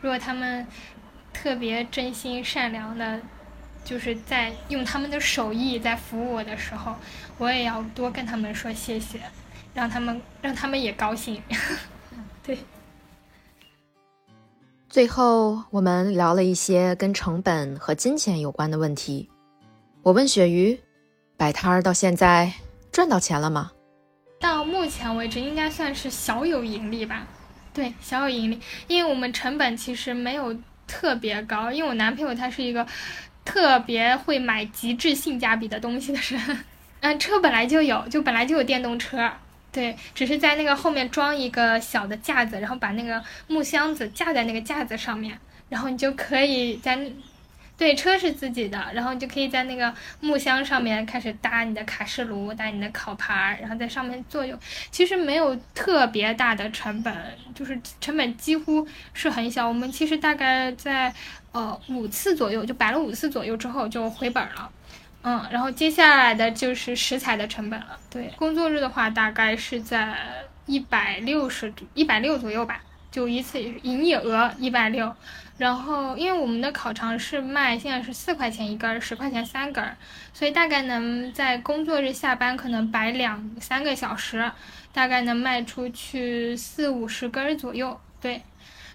[0.00, 0.66] 如果他们
[1.32, 3.20] 特别真心善良的。
[3.84, 6.94] 就是在用他们的手艺在服务我的时候，
[7.36, 9.20] 我也要多跟他们说谢谢，
[9.74, 11.42] 让他们让他们也高兴。
[12.46, 12.56] 对。
[14.92, 19.26] 最后，我们聊了一些跟成本和金钱有关的问题。
[20.02, 20.78] 我问鳕鱼，
[21.34, 22.52] 摆摊儿到现在
[22.92, 23.72] 赚到钱了吗？
[24.38, 27.26] 到目前为止，应该算是小有盈利吧。
[27.72, 30.54] 对，小有盈利，因为我们成本其实没有
[30.86, 32.86] 特别高，因为我男朋友他是一个。
[33.44, 36.64] 特别会买极致性价比的东西的人，
[37.00, 39.32] 嗯，车本来就有，就本来就有电动车，
[39.72, 45.36] 对，只是在那个后面装一个小的架子，然后把那个木箱子架在那个架子上面，
[45.68, 47.10] 然后你就可以在。
[47.74, 54.56] 对，车是自己的，然后你就可以在那个木箱上面开始搭你的卡式炉，搭你的烤盘，然后在上面坐用
[54.92, 57.12] 其实没有特别大的成本，
[57.56, 59.66] 就是成本几乎是很小。
[59.66, 61.12] 我们其实大概在
[61.50, 64.70] 呃五次左右，就摆了五次左右之后就回本了。
[65.22, 67.98] 嗯，然后接下来的就是食材的成本了。
[68.10, 70.16] 对，工作日的话大概是在
[70.66, 72.80] 一百六十一百六左右吧，
[73.10, 75.14] 就一次营业额一百六。
[75.58, 79.96] 然后，因为我们的烤肠是卖，现在是四块钱一根儿，十块钱三根儿，
[80.32, 84.50] 所以大概能在工作日下班可能摆两三个小时，
[84.92, 88.00] 大概能卖出去四五十根儿左右。
[88.20, 88.42] 对，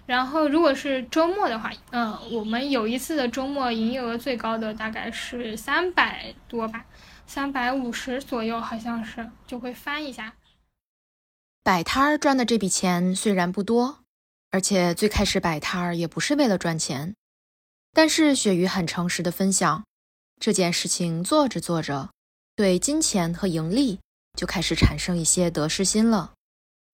[0.08, 6.86] 然后如果是周末的话，嗯，我们有一次的周末营业额最高的大概是三百多吧，
[7.26, 10.32] 三百五十左右好像是，就会翻一下。
[11.62, 13.98] 摆摊儿赚的这笔钱虽然不多。
[14.50, 17.14] 而且最开始摆摊儿也不是为了赚钱，
[17.92, 19.84] 但是鳕鱼很诚实的分享，
[20.40, 22.08] 这件事情做着做着，
[22.56, 24.00] 对金钱和盈利
[24.38, 26.32] 就开始产生一些得失心了。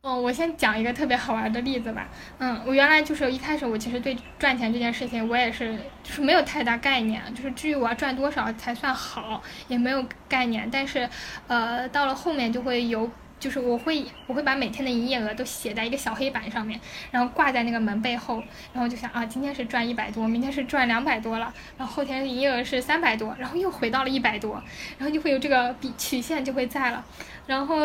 [0.04, 2.10] 哦，我先讲一个特别好玩的例子吧。
[2.38, 10.70] 嗯，我原来就是一开始我其实对赚钱这件事情我也是就是没有太大概念，就是至于我要赚多少才算好也没有概念。
[10.70, 11.10] 但是，
[11.48, 13.10] 呃，到了后面就会有。
[13.44, 16.80] 就是我会我会把每天的营业额都写在一个小黑板上面，
[17.12, 24.64] 然后挂在那个门背后，然后就想啊，今天是赚一百多，明天是赚两百多了，然后后天营业额是三百多，然后又回到了一百多，
[24.98, 27.04] 然后就会有这个比曲线就会在了。
[27.48, 27.76] 然后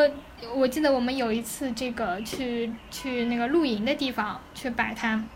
[0.55, 5.29] 我记得我们有一次这个去去那个露营的地方去摆摊。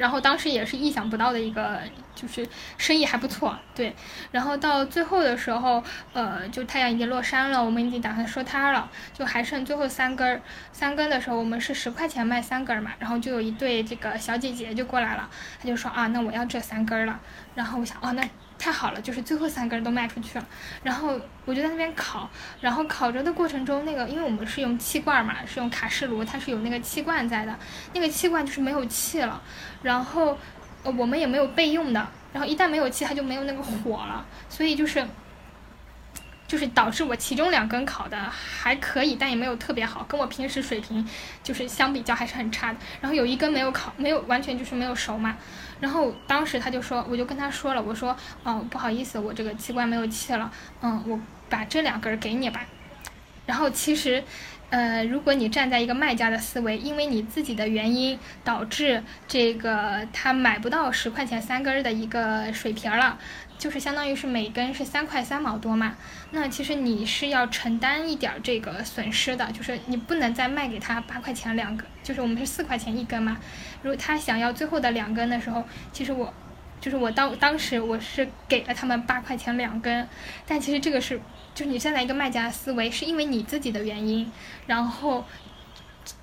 [0.00, 1.78] 然后当时也是意想不到的一个，
[2.14, 3.94] 就是生意还不错，对。
[4.30, 5.84] 然后到最后的时候，
[6.14, 10.40] 呃，就太阳已经落山了，我们已经打算收摊了，就还剩最后三根儿。
[10.72, 12.92] 三根的时候，我们是十块钱卖三根儿嘛。
[12.98, 15.28] 然后就有一对这个小姐姐就过来了，
[15.60, 17.20] 她就说啊，那我要这三根儿了。
[17.54, 18.26] 然后我想，哦，那。
[18.62, 20.46] 太好了，就是最后三根都卖出去了，
[20.82, 22.28] 然后我就在那边烤，
[22.60, 27.58] 然后烤着的过程中，那个因为我们是用气罐嘛，是用卡式炉，它是有那个气罐在的，
[27.94, 29.42] 那个气罐就是没有气了，
[29.82, 30.38] 然后
[30.82, 35.06] 我们也没有备用的，然后一旦没有气，它就没有那个火了，所以就是
[36.46, 41.08] 就是导致我其中两根烤的还可以，但也没有特别好，跟我平时水平
[41.42, 42.78] 就是相比较还是很差的。
[43.00, 45.36] 然后有一根没有烤，没有完全就是没有熟嘛。
[45.78, 50.50] 然后当时他就说，我就跟他说了，我说，哦，不好意思，我这个气罐没有气了，
[50.82, 52.66] 嗯，我把这两根给你吧。
[53.46, 54.22] 然后其实，
[54.70, 63.18] 呃，如果你站在一个卖家的思维，因为你自己的原因导致这个他买不到十块钱三根的一个水瓶了。
[63.58, 65.94] 就是相当于是每根是三块三毛多嘛，
[66.30, 73.36] 那其实你是要承担一点这个损失的，就是你不能再卖给他八块钱两根，就是我们是四块钱一根嘛。
[73.82, 75.62] 如果他想要最后的两根的时候，
[75.92, 76.32] 其实我，
[76.80, 80.08] 就是我当当时我是给了他们八块钱两根，
[80.46, 81.20] 但其实这个是，
[81.54, 84.30] 就是你现在一个卖家思维，是因为你自己的原因，
[84.66, 85.24] 然后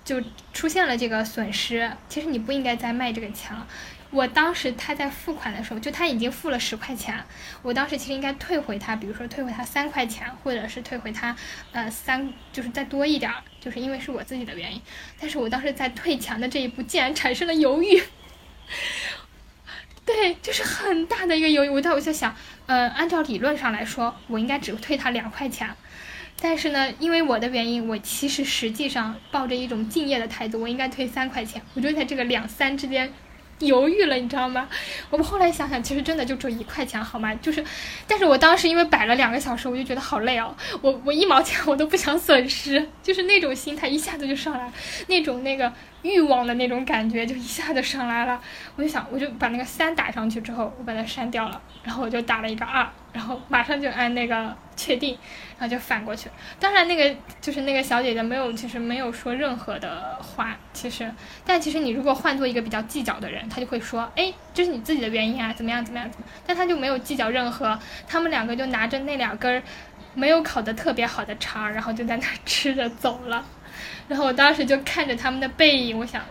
[0.04, 0.22] 就
[0.54, 3.68] 出现了这个损失，其实你不应该再卖这个钱了。
[4.10, 7.22] 我当时他在付款的时候，就他已经付了十块钱，
[7.62, 11.36] 我当时其实应该退回他，比如说退回他三块钱，或者是退回他，
[11.74, 14.82] 呃三就是再多一点儿，就是因为是我自己的原因。
[15.20, 18.02] 但是我当时在退钱的这一步竟然产生了犹豫，
[20.08, 21.70] 对，就是很大的一个犹豫。
[21.70, 22.36] 我当时就想，
[22.66, 25.70] 呃，按照理论上来说，我应该只退他两块钱，
[26.42, 31.62] 但是呢，因为我的原因，我其实实际上抱着一种敬业的态度，我应该退三块钱。
[31.76, 33.14] 我就在这个两三之间。
[33.60, 34.70] 犹豫了，你知道吗？
[35.10, 37.34] 我们后来想想，其实真的就只有一块钱，好吗？
[37.42, 37.66] 就是，
[38.08, 40.56] 但是我当时因为摆了两个小时，我就觉得好累哦。
[40.80, 44.72] 我我一毛钱我都不想损失，就是那种心态一下子就上来，
[45.08, 45.74] 那种那个
[46.08, 48.40] 欲望的那种感觉就一下子上来了。
[48.76, 55.18] 我就想，我就把那个三打上去之后，我把它删掉了，然后我就打了一个二，然后马上就按那个确定。
[55.60, 56.30] 然后就反过去，
[56.60, 61.12] 当然那个就是那个小姐姐没有，其实没有说任何的话，其实，
[61.44, 67.76] 但其实你如果换做一个比较计较的人，他就会说，哎，这是你自己的原因啊，怎么样怎么样怎么，但他就没有计较任何，
[68.08, 69.64] 他们两个就拿着那两根
[70.14, 73.44] 没有烤的特别好的肠，然后就在那吃着走了，
[74.08, 76.24] 然后我当时就看着他们的背影，我想，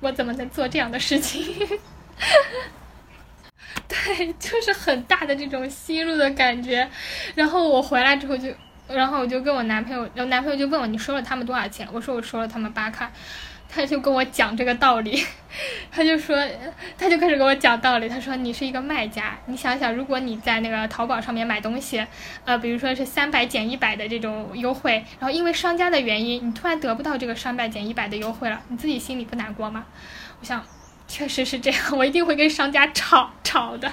[0.00, 1.44] 我怎么能做这样的事情？
[3.88, 6.88] 对，就是很大的这种心路的感觉，
[7.34, 8.48] 然后我回来之后就，
[8.94, 11.88] 然后我就跟我男朋友，然后男朋友就问我你收了他们多少钱？
[11.92, 13.10] 我说我收了他们八块，
[13.68, 15.24] 他就跟我讲这个道理，
[15.90, 16.36] 他就说，
[16.98, 22.04] 他就开始跟我讲道理，他说你是一个卖家，你想想如果你在那个淘宝上面买东西，
[22.44, 29.86] 呃，比如说是三百减一百的这种优惠，然后因为商家的原因，你突然得不到这个三百减一百的优惠了，你自己心里不难过吗？
[30.40, 30.64] 我想。
[31.12, 33.92] 确实是这样， 我一定会跟商家吵吵的，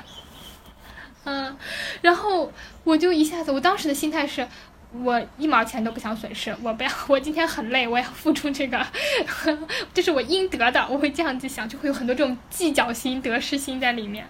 [1.24, 1.58] 嗯，
[2.02, 4.48] 然后我就一下子，我当时的心态是，
[4.94, 8.86] 我一毛钱都不想损失，我不要，我今天很累，我要付出这个，
[9.94, 14.26] 这是我应得的，我会这样子想，就会有很多这种计较心、得失心在里面。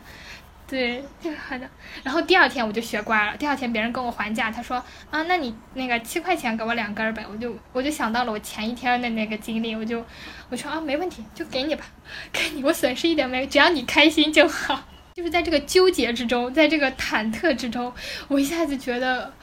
[0.69, 1.69] 对，就是好的。
[2.03, 3.37] 然后第二天我就学乖了。
[3.37, 4.75] 第二天别人跟我还价，他说
[5.09, 7.23] 啊，那你那个七块钱给我两根呗。
[7.31, 10.05] 我就我就想到了我前一天的那个经历，我就
[10.49, 11.85] 我说啊，没问题，就给你吧，
[12.33, 14.83] 给你，我损失一点没，只要你开心就好。
[15.15, 17.91] 就是在这个纠结之中，在这个忐忑之中，
[18.27, 19.33] 我一下子觉得，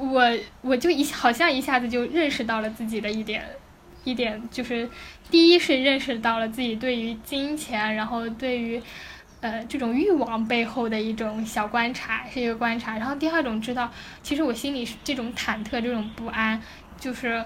[0.00, 3.44] 我我就一好像一下子就认识到了自己的一点
[4.04, 4.88] 一点，就是
[5.30, 8.82] 第一是认识到了自己对于金钱，然后对于。
[9.42, 12.98] 呃，这种欲望背后的一种小观察，是一个观察。
[12.98, 13.90] 然后第二种知道，
[14.22, 16.60] 其实我心里是这种忐忑、这种不安，
[16.98, 17.42] 就是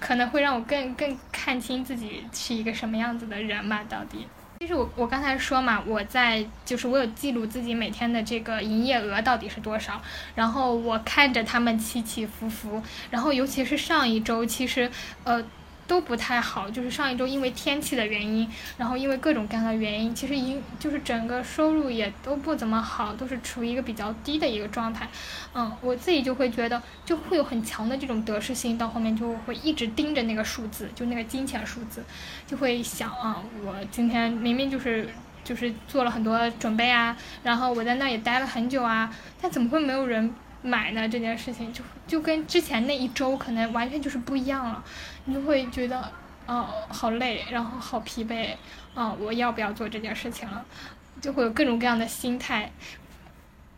[0.00, 3.84] 可能会让我更更看清自己是一个什么样子的人嘛。
[3.88, 4.26] 到底，
[4.62, 10.00] 其实我我刚才说嘛，我在就是我有记录自己每天的这个营业额到底是多少，
[10.36, 14.88] 然后我看着他们起起伏伏，然后尤其是上一周，其实
[15.24, 15.44] 呃。
[15.92, 25.06] 都不太好，就是上一周因为天气的原因，然后因为各种各样的原因，其实一就是整个收入也都不怎么好，都是处于一个比较低的一个状态。
[25.52, 32.02] 嗯，我自己就会觉得就会有很强的这种得失心，到后面就会一直盯着那个数字，就那个金钱数字，
[32.46, 35.06] 就会想啊，我今天明明就是
[35.44, 40.34] 就是做了很多准备啊，然后我在那也待了很久啊，但怎么会没有人？
[40.62, 44.84] 买呢这件事情就就跟之前那一周可能完全就是不一样了，
[45.24, 46.12] 你就会觉得，
[46.46, 48.54] 哦，好累，然后好疲惫，
[48.94, 50.64] 哦，我要不要做这件事情了？
[51.20, 52.70] 就会有各种各样的心态，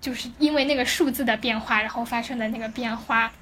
[0.00, 3.32] 就是因为那个数字的变化，然后发生的那个变化。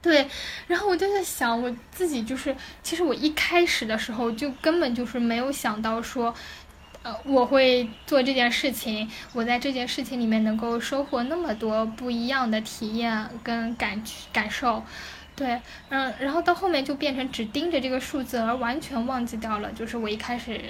[0.00, 0.26] 对，
[0.66, 6.34] 然后我就在想，我自己就是，其实我一开始的时候就根本就是没有想到说。
[7.02, 14.84] 呃，我会做这件事情，我在这件事情里面能够收获那么多不一样的体验跟感感受，
[15.34, 20.60] 对，嗯，然后到后面就变成只盯着这个数字，而完全忘记掉了，就是我一开始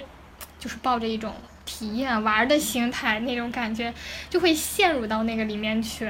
[0.59, 3.93] 就是抱着一种体验玩的心态，那种感觉
[4.28, 6.09] 就会陷入到那个里面去，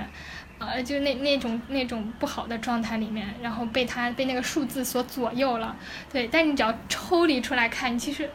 [0.59, 5.75] 呃，就那那种那种不好的状态里面，然后被他被那个数字所左右了。
[6.13, 8.29] 对，但你只要抽离出来看，其实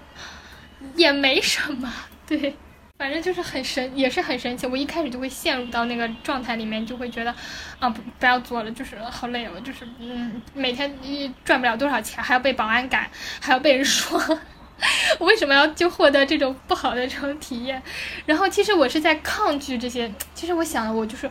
[0.95, 1.91] 也没什么。
[2.27, 2.55] 对。
[2.97, 4.65] 反正就是很神，也是很神奇。
[4.65, 7.35] 我一开始就会陷入到那个状态里面，就会觉得，
[7.77, 10.97] 啊，不不要做了，就是好累哦，就是嗯，每天
[11.43, 13.11] 赚不了多少钱，还要被保安赶，
[13.41, 14.17] 还要被人说，
[15.19, 17.83] 我为什么要就获得这种不好的这种体验？
[18.25, 20.09] 然后其实我是在抗拒这些。
[20.33, 21.29] 其实我想的，我就是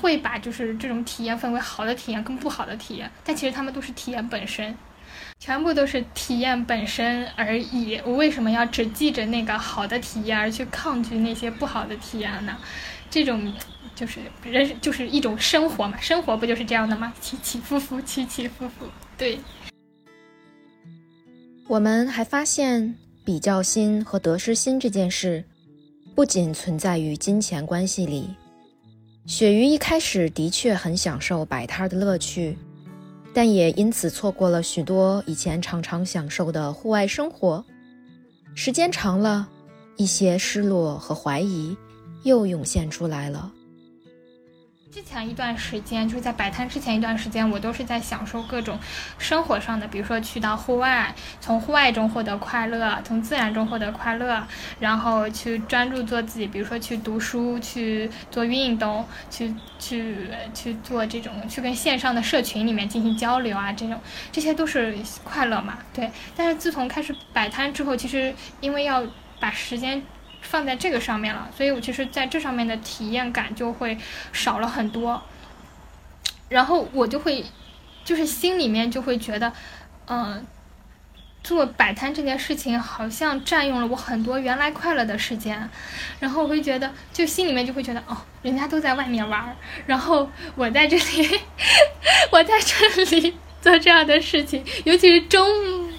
[0.00, 4.76] 会把就是这种体验分为好的体验跟不好的体验，但其实他们都是体验本身。
[5.40, 7.98] 全部都是体验本身而已。
[8.04, 12.54] 我为什么要只记着那个好的体验，而去抗拒那些不好的体验呢？
[13.08, 13.50] 这种
[13.94, 15.98] 就是人，就是一种生活嘛。
[15.98, 17.10] 生活不就是这样的吗？
[17.22, 18.84] 起起伏伏，起起伏伏。
[19.16, 19.40] 对。
[21.66, 25.42] 我们还发现，比较心和得失心这件事，
[26.14, 28.28] 不仅存在于金钱关系里。
[29.26, 32.58] 鳕鱼一开始的确很享受摆摊的乐趣。
[33.32, 37.64] 但也因此错过了许多以前常常享受的户外生活。
[38.54, 39.48] 时间长了，
[39.96, 41.76] 一些失落和怀疑
[42.24, 43.52] 又涌现出来了。
[44.92, 48.76] 之前一段时间，就是在摆摊之前一段时间，我都是在享受各种
[49.18, 54.44] 生活上的，比如说去到户外，从户外中获得快乐，从自然中获得快乐，
[54.80, 64.00] 然后去专注做自己，比如说去读书，去做运动，去去去做这种，去跟线上的社群里面进行交流啊，这种
[64.32, 66.10] 这些都是快乐嘛，对。
[66.36, 69.06] 但是自从开始摆摊之后，其实因为要
[69.38, 70.02] 把时间。
[70.42, 73.96] 放在这个上面了，所以我其实在这上面的体验感就会
[74.32, 75.22] 少了很多，
[76.48, 77.44] 然后我就会，
[78.04, 79.52] 就是心里面就会觉得，
[80.06, 80.44] 嗯，
[81.42, 85.70] 做摆摊这件事情好像占用了我很多原来快乐的时间，
[86.18, 91.40] 然后我会觉得，就心里面就会觉得，哦，人家都在外面玩，然后我在这里，
[92.32, 95.90] 我在这里做这样的事情，尤其是中午。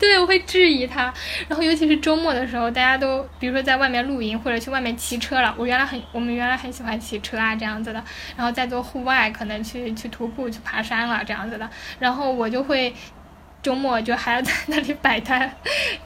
[0.00, 1.12] 对，我会质疑他，
[1.46, 5.54] 然后尤其是周末的时候，大家都比如说在外面露营或者去外面骑车了。
[5.58, 8.02] 我原来很，我们原来很喜欢骑车啊这样子的，
[8.34, 11.68] 然后在做户外，可能去去徒步、去爬山了这样子的。
[11.98, 12.94] 然后我就会
[13.62, 15.54] 周末就还要在那里摆摊，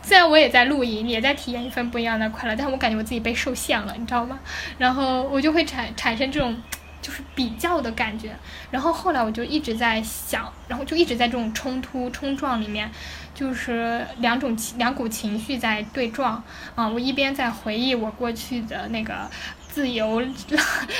[0.02, 4.40] 虽然我也在露营，也在体验一份不一样的快乐，但是我感觉我自己被受限了，你知道吗？
[4.76, 6.60] 然后我就会产产生这种。
[7.04, 8.34] 就是比较的感觉，
[8.70, 12.90] 然后后来我就一直在想，然后就一直在这种冲突冲撞里面，
[13.34, 16.42] 就是两种情两股情绪在对撞
[16.74, 16.88] 啊！
[16.88, 19.28] 我一边在回忆我过去的那个
[19.68, 20.22] 自由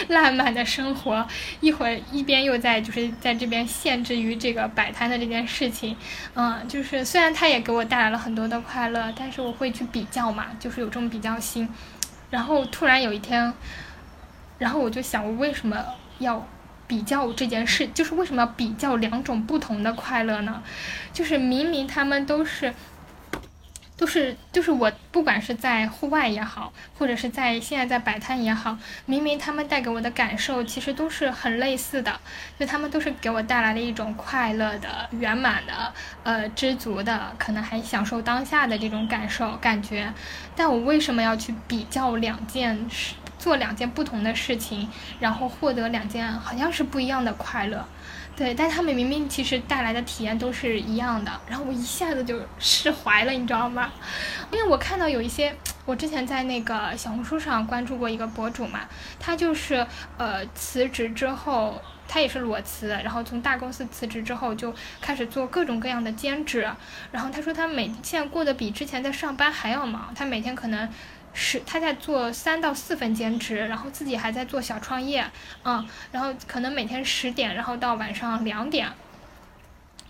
[0.09, 1.27] 烂漫的生活，
[1.61, 5.97] 一会儿一边又在就是在这边限制于这个摆摊的这件事情，
[6.35, 11.69] 嗯，就是虽然它也给我带来了很多的快乐，但是我会去比较嘛，就是有这种比较心，
[12.31, 13.53] 然后突然有一天。
[14.57, 15.85] 然后我就想，我为什么
[16.21, 16.47] 要
[16.87, 17.87] 比较这件事？
[17.89, 20.63] 就是为什么要比较两种不同的快乐呢？
[21.13, 22.75] 就是明明他们都是，
[23.97, 28.77] 都是，就是我不管是在户外也好，或者是在现在在摆摊也好，
[29.07, 32.21] 明明他们带给我的感受其实都是很类似的，
[32.59, 35.93] 就他们都是给我带来了一种快乐的、圆满的、
[36.25, 40.13] 呃知足的，可能还享受当下的这种感受感觉。
[40.57, 43.15] 但我为什么要去比较两件事？
[43.45, 44.89] 做两件不同的事情，
[45.21, 47.87] 然后获得两件好像是不一样的快乐，
[48.35, 53.93] 对，但他们明明其实带来的体验都是一样的，然后我一下子就释怀了，你知道吗？
[54.51, 58.81] 因为我看到有一些，我之前在那个小红书上关注过一个博主嘛，
[59.21, 59.87] 他就是
[60.17, 61.79] 呃辞职之后，
[62.09, 66.67] 他也是裸辞，然后从大公司辞职之后就开始做各种各样的兼职，
[67.13, 70.89] 然后他说他每现在过得比之前在上班还要忙，他每天可能。
[71.37, 75.29] 是他在做三到四份兼职，然后自己还在做小创业，
[75.65, 78.89] 嗯，然后可能每天十点，然后到晚上两点，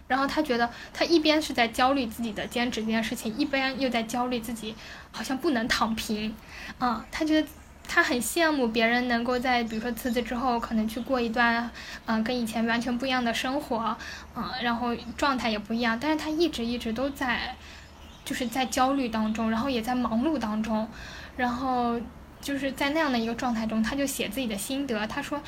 [0.06, 4.74] 然后他觉得他一边是在焦虑自己的兼职这件事情，一边又在焦虑自己
[5.12, 6.36] 好像不能躺平，
[6.78, 7.48] 嗯，他觉得
[7.88, 11.70] 他很羡慕别人能够在比如说辞职之后，可能去过一段
[12.04, 13.96] 嗯跟以前完全不一样的生活，
[14.36, 17.56] 嗯，然后状态也不一样，但是他一直一直都在。
[18.24, 20.88] 就是在焦虑当中，然后也在忙碌当中，
[21.36, 22.00] 然后
[22.40, 25.06] 就是在那样的一个状态中，他就写自己的心得。
[25.06, 25.40] 他说：“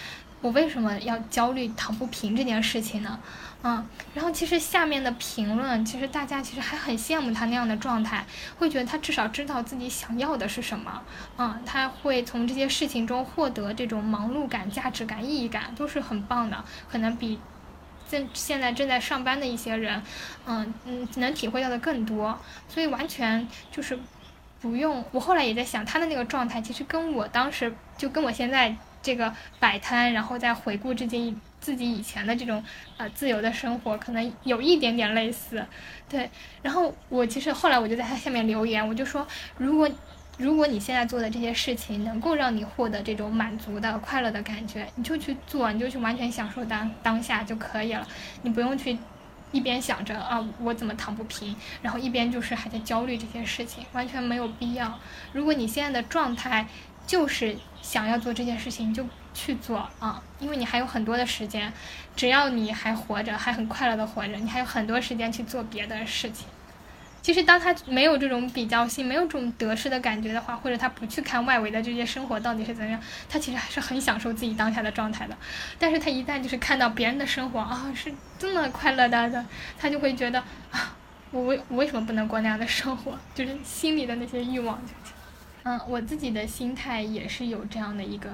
[0.43, 3.19] 我为什么要焦虑躺不平这件事情呢？”
[3.63, 8.25] 嗯，然后其实下面的评论，其实大家其实还很羡慕他那样的状态，
[8.59, 11.03] 会觉得他至少知道自己想要的是什么。
[11.39, 17.41] 嗯，他会从这些事情中获得这种忙碌感、价值感、意义感，都是很棒的，可能比。
[18.09, 20.03] 现现在正在上班的一些人，
[20.47, 22.39] 嗯嗯，能体会到的更多，
[22.69, 23.99] 所以完全就是
[24.61, 25.05] 不用。
[25.13, 32.63] 我后来也在想，他的那个状态其实跟我当时就跟我现在这个摆摊，然后再回顾自己自己以前的这种
[32.97, 35.65] 呃自由的生活，可能有一点点类似，
[36.09, 36.31] 对。
[36.63, 39.27] 然后我其实后来我就在他下面留言，我就说，
[39.59, 39.89] 如果
[40.37, 48.07] 如果你现在做的这些事情能够让你获得这种满足的快乐的感觉，你就去做，你就去完全享受当当下就可以了，
[48.43, 48.99] 你不用去。
[49.53, 54.99] 一边想着啊，我怎么躺不平，然后一边就是还在焦虑这些事情，完全没有必要。
[55.33, 56.67] 如果你现在的状态
[57.07, 61.73] 就是想要做这件事情，你就去做啊，因为你还有很多的时间，
[62.17, 66.49] 只要你还活着，还很快乐的活着，你还有很多时间去做别的事情。
[67.27, 75.37] 其实，当他没有这种比较性，没有这种得失的感觉的话，或者他不去看外围的这些生活到底是怎样，他其实还是很享受自己当下的状态的。
[75.77, 79.45] 但是他一旦就是看到别人的生活啊，是这么快乐的，
[79.77, 80.39] 他就会觉得
[80.71, 80.97] 啊，
[81.33, 83.19] 我为我为什么不能过那样的生活？
[83.35, 84.93] 就是心里的那些欲望就，
[85.65, 88.31] 嗯，我自己的心态也是有这样的一个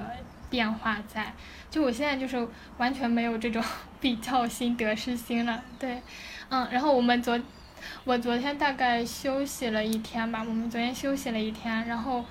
[0.50, 1.32] 变化在，
[1.70, 3.64] 就我现在就是完全没有这种
[4.02, 5.62] 比较心、得失心了。
[5.78, 6.02] 对，
[6.50, 7.40] 嗯，然后我们昨。
[8.04, 12.24] 我昨天大概休息了一天吧，我们昨天休息了一天，然后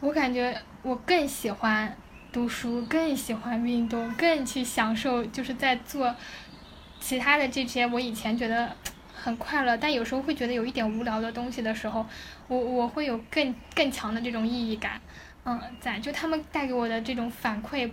[0.00, 1.96] 我感觉我更喜欢
[2.32, 6.14] 读书，更喜欢运动，更去享受就是在做
[7.00, 8.70] 其他的这些我以前觉得
[9.14, 12.06] 很快乐，但有时候会觉得有一点无聊的东西的时候，
[12.46, 15.00] 我我会有更更强的这种意义感，
[15.44, 17.90] 嗯，在就他们带给我的这种反馈，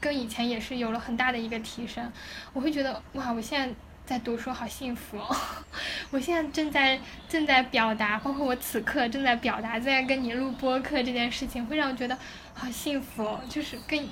[0.00, 2.10] 跟以前也是有了很大的一个提升，
[2.52, 3.74] 我会觉得哇，我现在。
[4.06, 5.34] 在读书好幸福哦！
[6.12, 12.18] 我现在正在正在表达，包括我此刻正在表达，在跟你录播客这件事情，会让我觉得
[12.52, 13.38] 好幸福。
[13.48, 14.06] 就是跟，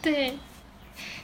[0.00, 0.38] 对，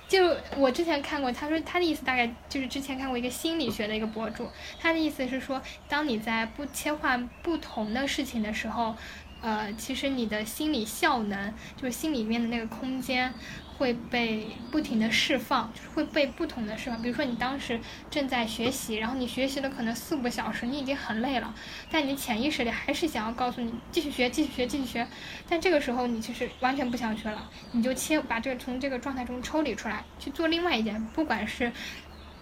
[0.07, 8.95] 就我之前看过，他说他的意思大概就是之前看过一个心理学的一个博主，他的意思是说，当你在不切换不同的事情的时候，
[9.41, 13.33] 呃，其实你的心理效能，就是心里面的那个空间。
[13.79, 17.01] 会被不停的释放，就是会被不同的释放。
[17.03, 17.79] 比如说，你当时
[18.11, 21.55] 正在学习，然后你学习了可能四五个小时，你已经很累了，
[21.91, 25.07] 但你潜意识里还是想要告诉你继续学，继续学，继续学。
[25.49, 31.71] 但这个时候你其实完全不想学了，你就切把这个从这个状态中抽离出来，去做另外一件，不管是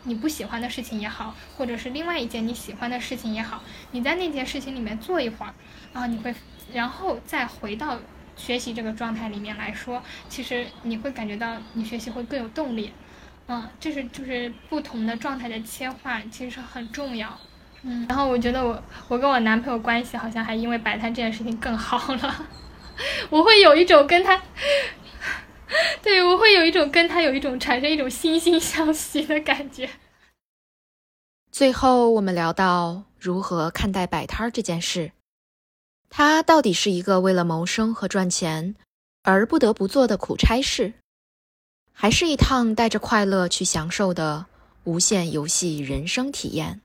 [0.05, 5.53] 你不喜欢的事情也好，或者是另外一件你喜欢的事情也好，你在那件事情里面做一会儿，
[5.93, 6.35] 然后，你会，
[6.73, 7.99] 然后再回到。
[8.37, 12.93] 学习这个状态里面来说，其实你会感觉到你学习会更有动力，
[13.47, 17.39] 嗯，就是就是不同的状态的切换其实很重要，
[17.83, 22.47] 嗯，然后我觉得我我跟我男朋友关系好像还因为摆摊这件事情更好了，
[23.31, 24.43] 我会有一种跟他，
[26.03, 29.89] 对我会有一种跟他有一种产生一种惺惺相惜的感觉。
[31.51, 35.13] 最后我们聊到如何看待摆摊这件事。
[36.17, 38.77] 它到底是一个为了谋生和赚钱
[39.25, 40.93] 而不得不做的苦差事，
[41.93, 44.47] 还是一趟带着快乐去享受的
[44.85, 46.81] 无限游戏人生体验？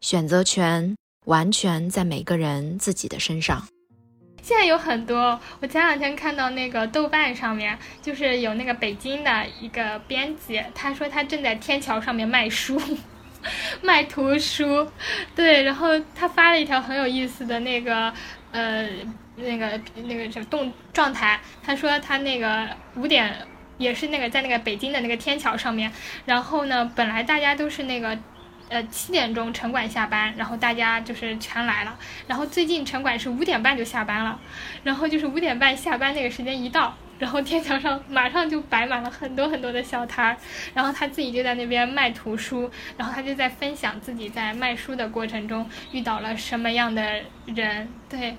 [0.00, 0.96] 选择权
[1.26, 3.68] 完全在每个人自己的身上。
[4.42, 12.80] 现在有很多，我前两天看到那个豆瓣上面，就是有那个北京的一个编辑，他说他正在天桥上面卖书，
[13.80, 14.88] 卖图书，
[15.36, 18.12] 对，然后他发了一条很有意思的那个。
[18.56, 18.88] 呃，
[19.36, 23.36] 那个那个什么动状态，他说他那个五点
[23.76, 25.92] 也是那个在那个北京的那个天桥上面，
[26.24, 28.16] 然后呢，本来大家都是那个
[28.70, 34.40] 呃七点钟城管下班，然后大家就是全来了，然后最近城管是五点半就下班了，
[34.84, 40.36] 然后就是五点半下班那个时间一到，然后天桥上马上就摆满了很多很多的小摊儿，
[40.72, 48.34] 然后他自己就在那边卖图书，然后他就在分享自己在卖书的过程中遇到了什么样的人，对。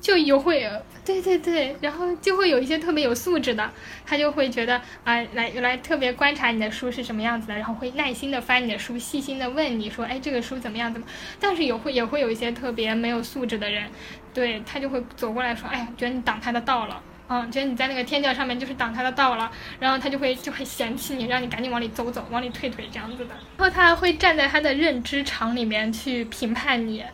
[0.00, 0.66] 就有会，
[1.04, 3.70] 对对对，然后就会有一些特别有素质的，
[4.06, 10.90] 他就会觉得啊，来来特别观察你的书是什么样子的，然后会耐心的翻你的书，细心的问你说，哎，这个书怎么样？
[10.90, 11.06] 怎么？
[11.38, 13.90] 但是也会也会有一些特别没有素质的人，
[14.32, 27.04] 对他就会走过来说，哎呀，觉得你挡他的道了，嗯，觉得你在那个天桥上面就是挡他的道了，然后他就会就会嫌弃你，让你赶紧往里走走，往里退退这样子的，然后他还会站在他的认知场里面去评判你，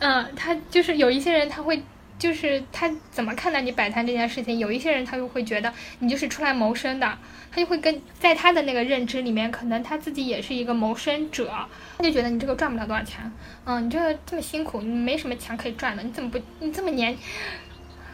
[0.00, 1.80] 嗯，他就是有一些人他会。
[2.18, 4.58] 就是他怎么看待你摆摊这件事情？
[4.58, 7.18] 有一些人他就会觉得你就是出来谋生的，
[7.50, 11.52] 他就会跟在他的那个认知里面，可能他自己也是一个谋生者，
[11.98, 13.30] 他就觉得你这个赚不了多少钱，
[13.64, 17.14] 嗯，你这个这么辛苦，你没什么钱可以赚的，你怎么不你这么年，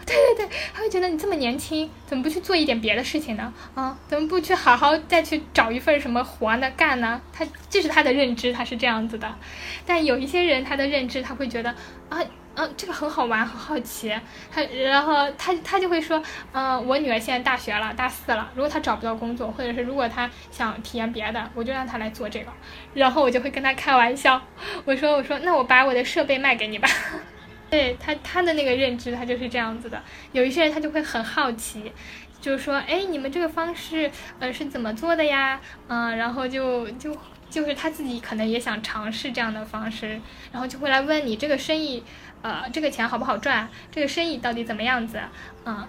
[0.06, 3.52] 对对对，他会觉得你这么年轻，怎么不去做一点别的事情呢？
[3.74, 7.20] 啊，怎么不去好好再去找一份什么活呢干呢？
[7.32, 9.32] 他这是他的认知，他是这样子的，
[9.86, 11.74] 但有一些人他的认知他会觉得
[12.08, 12.18] 啊。
[12.60, 14.14] 嗯，这个很好玩，很好奇。
[14.52, 18.50] 他然后他他就会说，嗯，我女儿现在大学了，大四了。
[18.54, 22.52] 如果她找不到工作，或者是如果她想体验别的，我就让她来做这个。
[22.92, 24.42] 然后我就会跟她开玩笑，
[24.84, 26.86] 我说我说那我把我的设备卖给你吧。
[27.70, 30.02] 对他他的那个认知，他就是这样子的。
[30.32, 31.90] 有一些人他就会很好奇，
[32.40, 35.58] 就是说，哎，你们这个方式呃是怎么做的呀？
[35.88, 37.16] 嗯，然后就就。
[37.50, 40.20] 就是他自己可能也想尝试这样的方式，
[40.52, 42.00] 然后就会来问你这个生意，
[42.42, 43.68] 呃，这个钱好不好赚？
[43.90, 45.20] 这个生意到底怎么样子？
[45.64, 45.86] 嗯，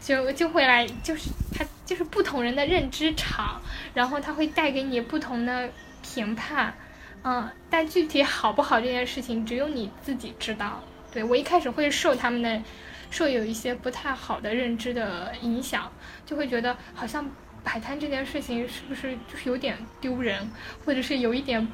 [0.00, 3.60] 就就会来，就是他就是不同人的认知场，
[3.94, 5.70] 然后他会带给你不同的
[6.02, 6.74] 评判，
[7.22, 10.82] 嗯，但具体好不好这件事情只有你自己知道。
[11.12, 12.62] 对我一开始会受他们的
[13.10, 15.92] 受有一些不太好的认知的影响，
[16.24, 17.30] 就会觉得好像。
[17.64, 20.50] 摆摊这件事情是不是就是有点丢人，
[20.84, 21.66] 或者是有一点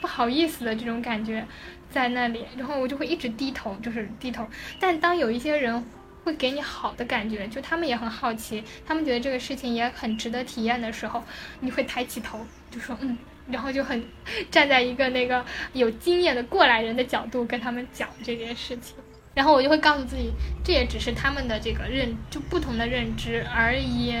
[0.00, 1.46] 不好意思的这种感觉
[1.90, 4.46] 在那里，然后我就会一直低头，就是低头。
[4.78, 5.84] 但当有一些人
[6.24, 11.22] 会给你好的感觉，就他们也很好奇，他们觉得这个事情也很值得体验的时候，
[11.60, 12.38] 你会抬起头
[12.70, 13.16] 就说嗯，
[13.50, 14.04] 然后就很
[14.50, 18.96] 站在一个那个有经验的过来人的角度跟他们讲这件事情，
[19.34, 20.30] 然后我就会告诉自己，
[20.62, 24.14] 这也只是他们的这个认就不同的认知而已。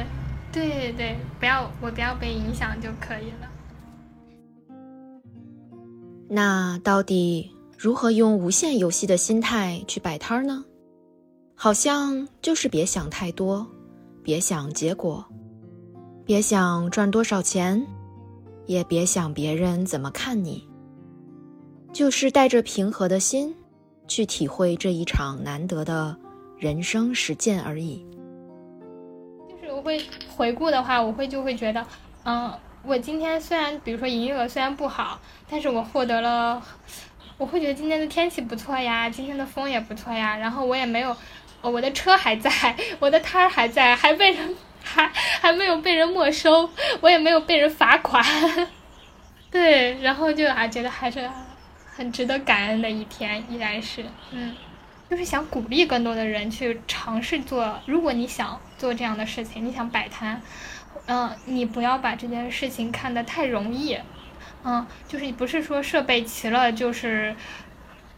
[0.50, 3.48] 对对，不要我不要被影响就可以了。
[6.30, 10.64] 那到底如何用无限游戏的心态去摆摊儿呢？
[11.54, 13.64] 好像就是别想太多，
[14.20, 15.24] 别想结果，
[16.24, 17.86] 别想赚多少钱，
[18.66, 20.66] 也别想别人怎么看你，
[21.92, 23.54] 就是带着平和的心
[24.08, 26.16] 去体会这一场难得的
[26.58, 28.04] 人生实践而已。
[29.48, 30.02] 就是我会
[30.36, 31.86] 回顾的话，我会就会觉得，
[32.24, 32.52] 嗯，
[32.82, 36.60] 我今天虽然比如说营业额虽然不好，但是我获得了，
[37.38, 41.16] 我会觉得今天的天气不错呀，今天的风也不错呀，然后我也没有，
[41.62, 42.50] 我的车还在，
[42.98, 45.08] 我的摊儿还在，还被人还
[45.40, 46.68] 还没有被人没收，
[47.00, 48.22] 我也没有被人罚款，
[49.50, 51.30] 对，然后就啊觉得还是
[51.94, 54.54] 很值得感恩的一天，依然是，嗯。
[55.10, 57.80] 就是想鼓励更多的人去尝试做。
[57.86, 60.42] 如果你想做这样的事情，你想摆摊，
[61.06, 63.96] 嗯，你不要把这件事情看得太容易，
[64.64, 67.34] 嗯，就是不是说设备齐了就是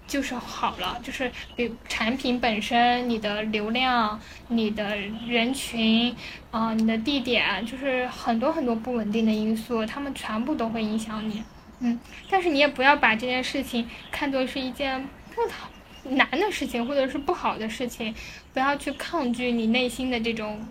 [0.07, 6.15] 就是好了，就是比产品本身、你的流量、你的人群，
[6.51, 11.43] 啊，你的地点，就是很多很多不稳定的因素，他们全部都会影响你，
[11.81, 15.71] 嗯，但是你也不要把这件事情看作是一件不好。
[16.03, 18.15] 难的事情或者是不好的事情，
[18.55, 20.67] 不要去抗拒你内心的这种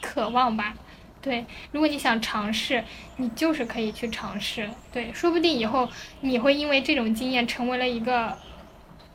[0.00, 0.72] 渴望吧。
[1.22, 2.82] 对，如果你想尝试，
[3.16, 4.68] 你就是可以去尝试。
[4.92, 5.88] 对，说不定以后
[6.20, 8.36] 你会因为这种经验成为了一个，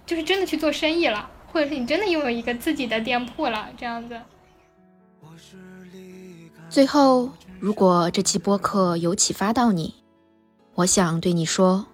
[0.05, 4.17] 就是真的去做生意了，或者是你真的拥有一个自己的店铺了，这样子。
[6.69, 7.29] 最后，
[7.59, 9.93] 如果这期播客有启发到你，
[10.75, 11.85] 我想对你说，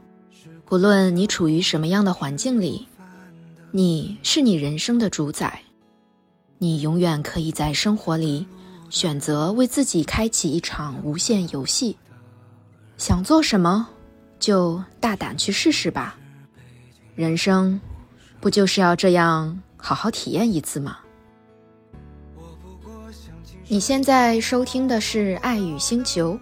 [0.66, 2.88] 不论你处于什么样的环境里。
[3.76, 5.62] 你是你人生的主宰，
[6.60, 8.46] 你永远可以在生活里
[8.94, 11.98] 选择为自己开启一场无限游戏。
[12.96, 13.90] 想做什么，
[14.40, 16.16] 就大胆去试试吧。
[17.16, 17.82] 人生
[18.40, 21.00] 不就是要这样好好体验一次吗？
[23.68, 26.40] 你现在收听的是爱与星球，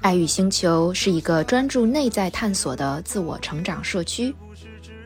[0.00, 4.34] 爱与星球是一个专注内在探索的自我成长社区。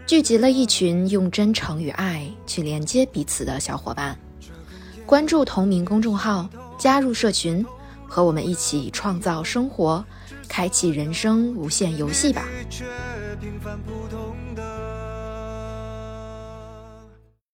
[0.07, 4.17] 聚集了一群用真诚与爱去连接彼此的小伙伴，
[5.11, 6.49] 关注同名公众号，
[6.79, 7.67] 加入社群，
[8.07, 10.05] 和我们一起创造生活，
[10.49, 12.45] 开启人生无限游戏吧。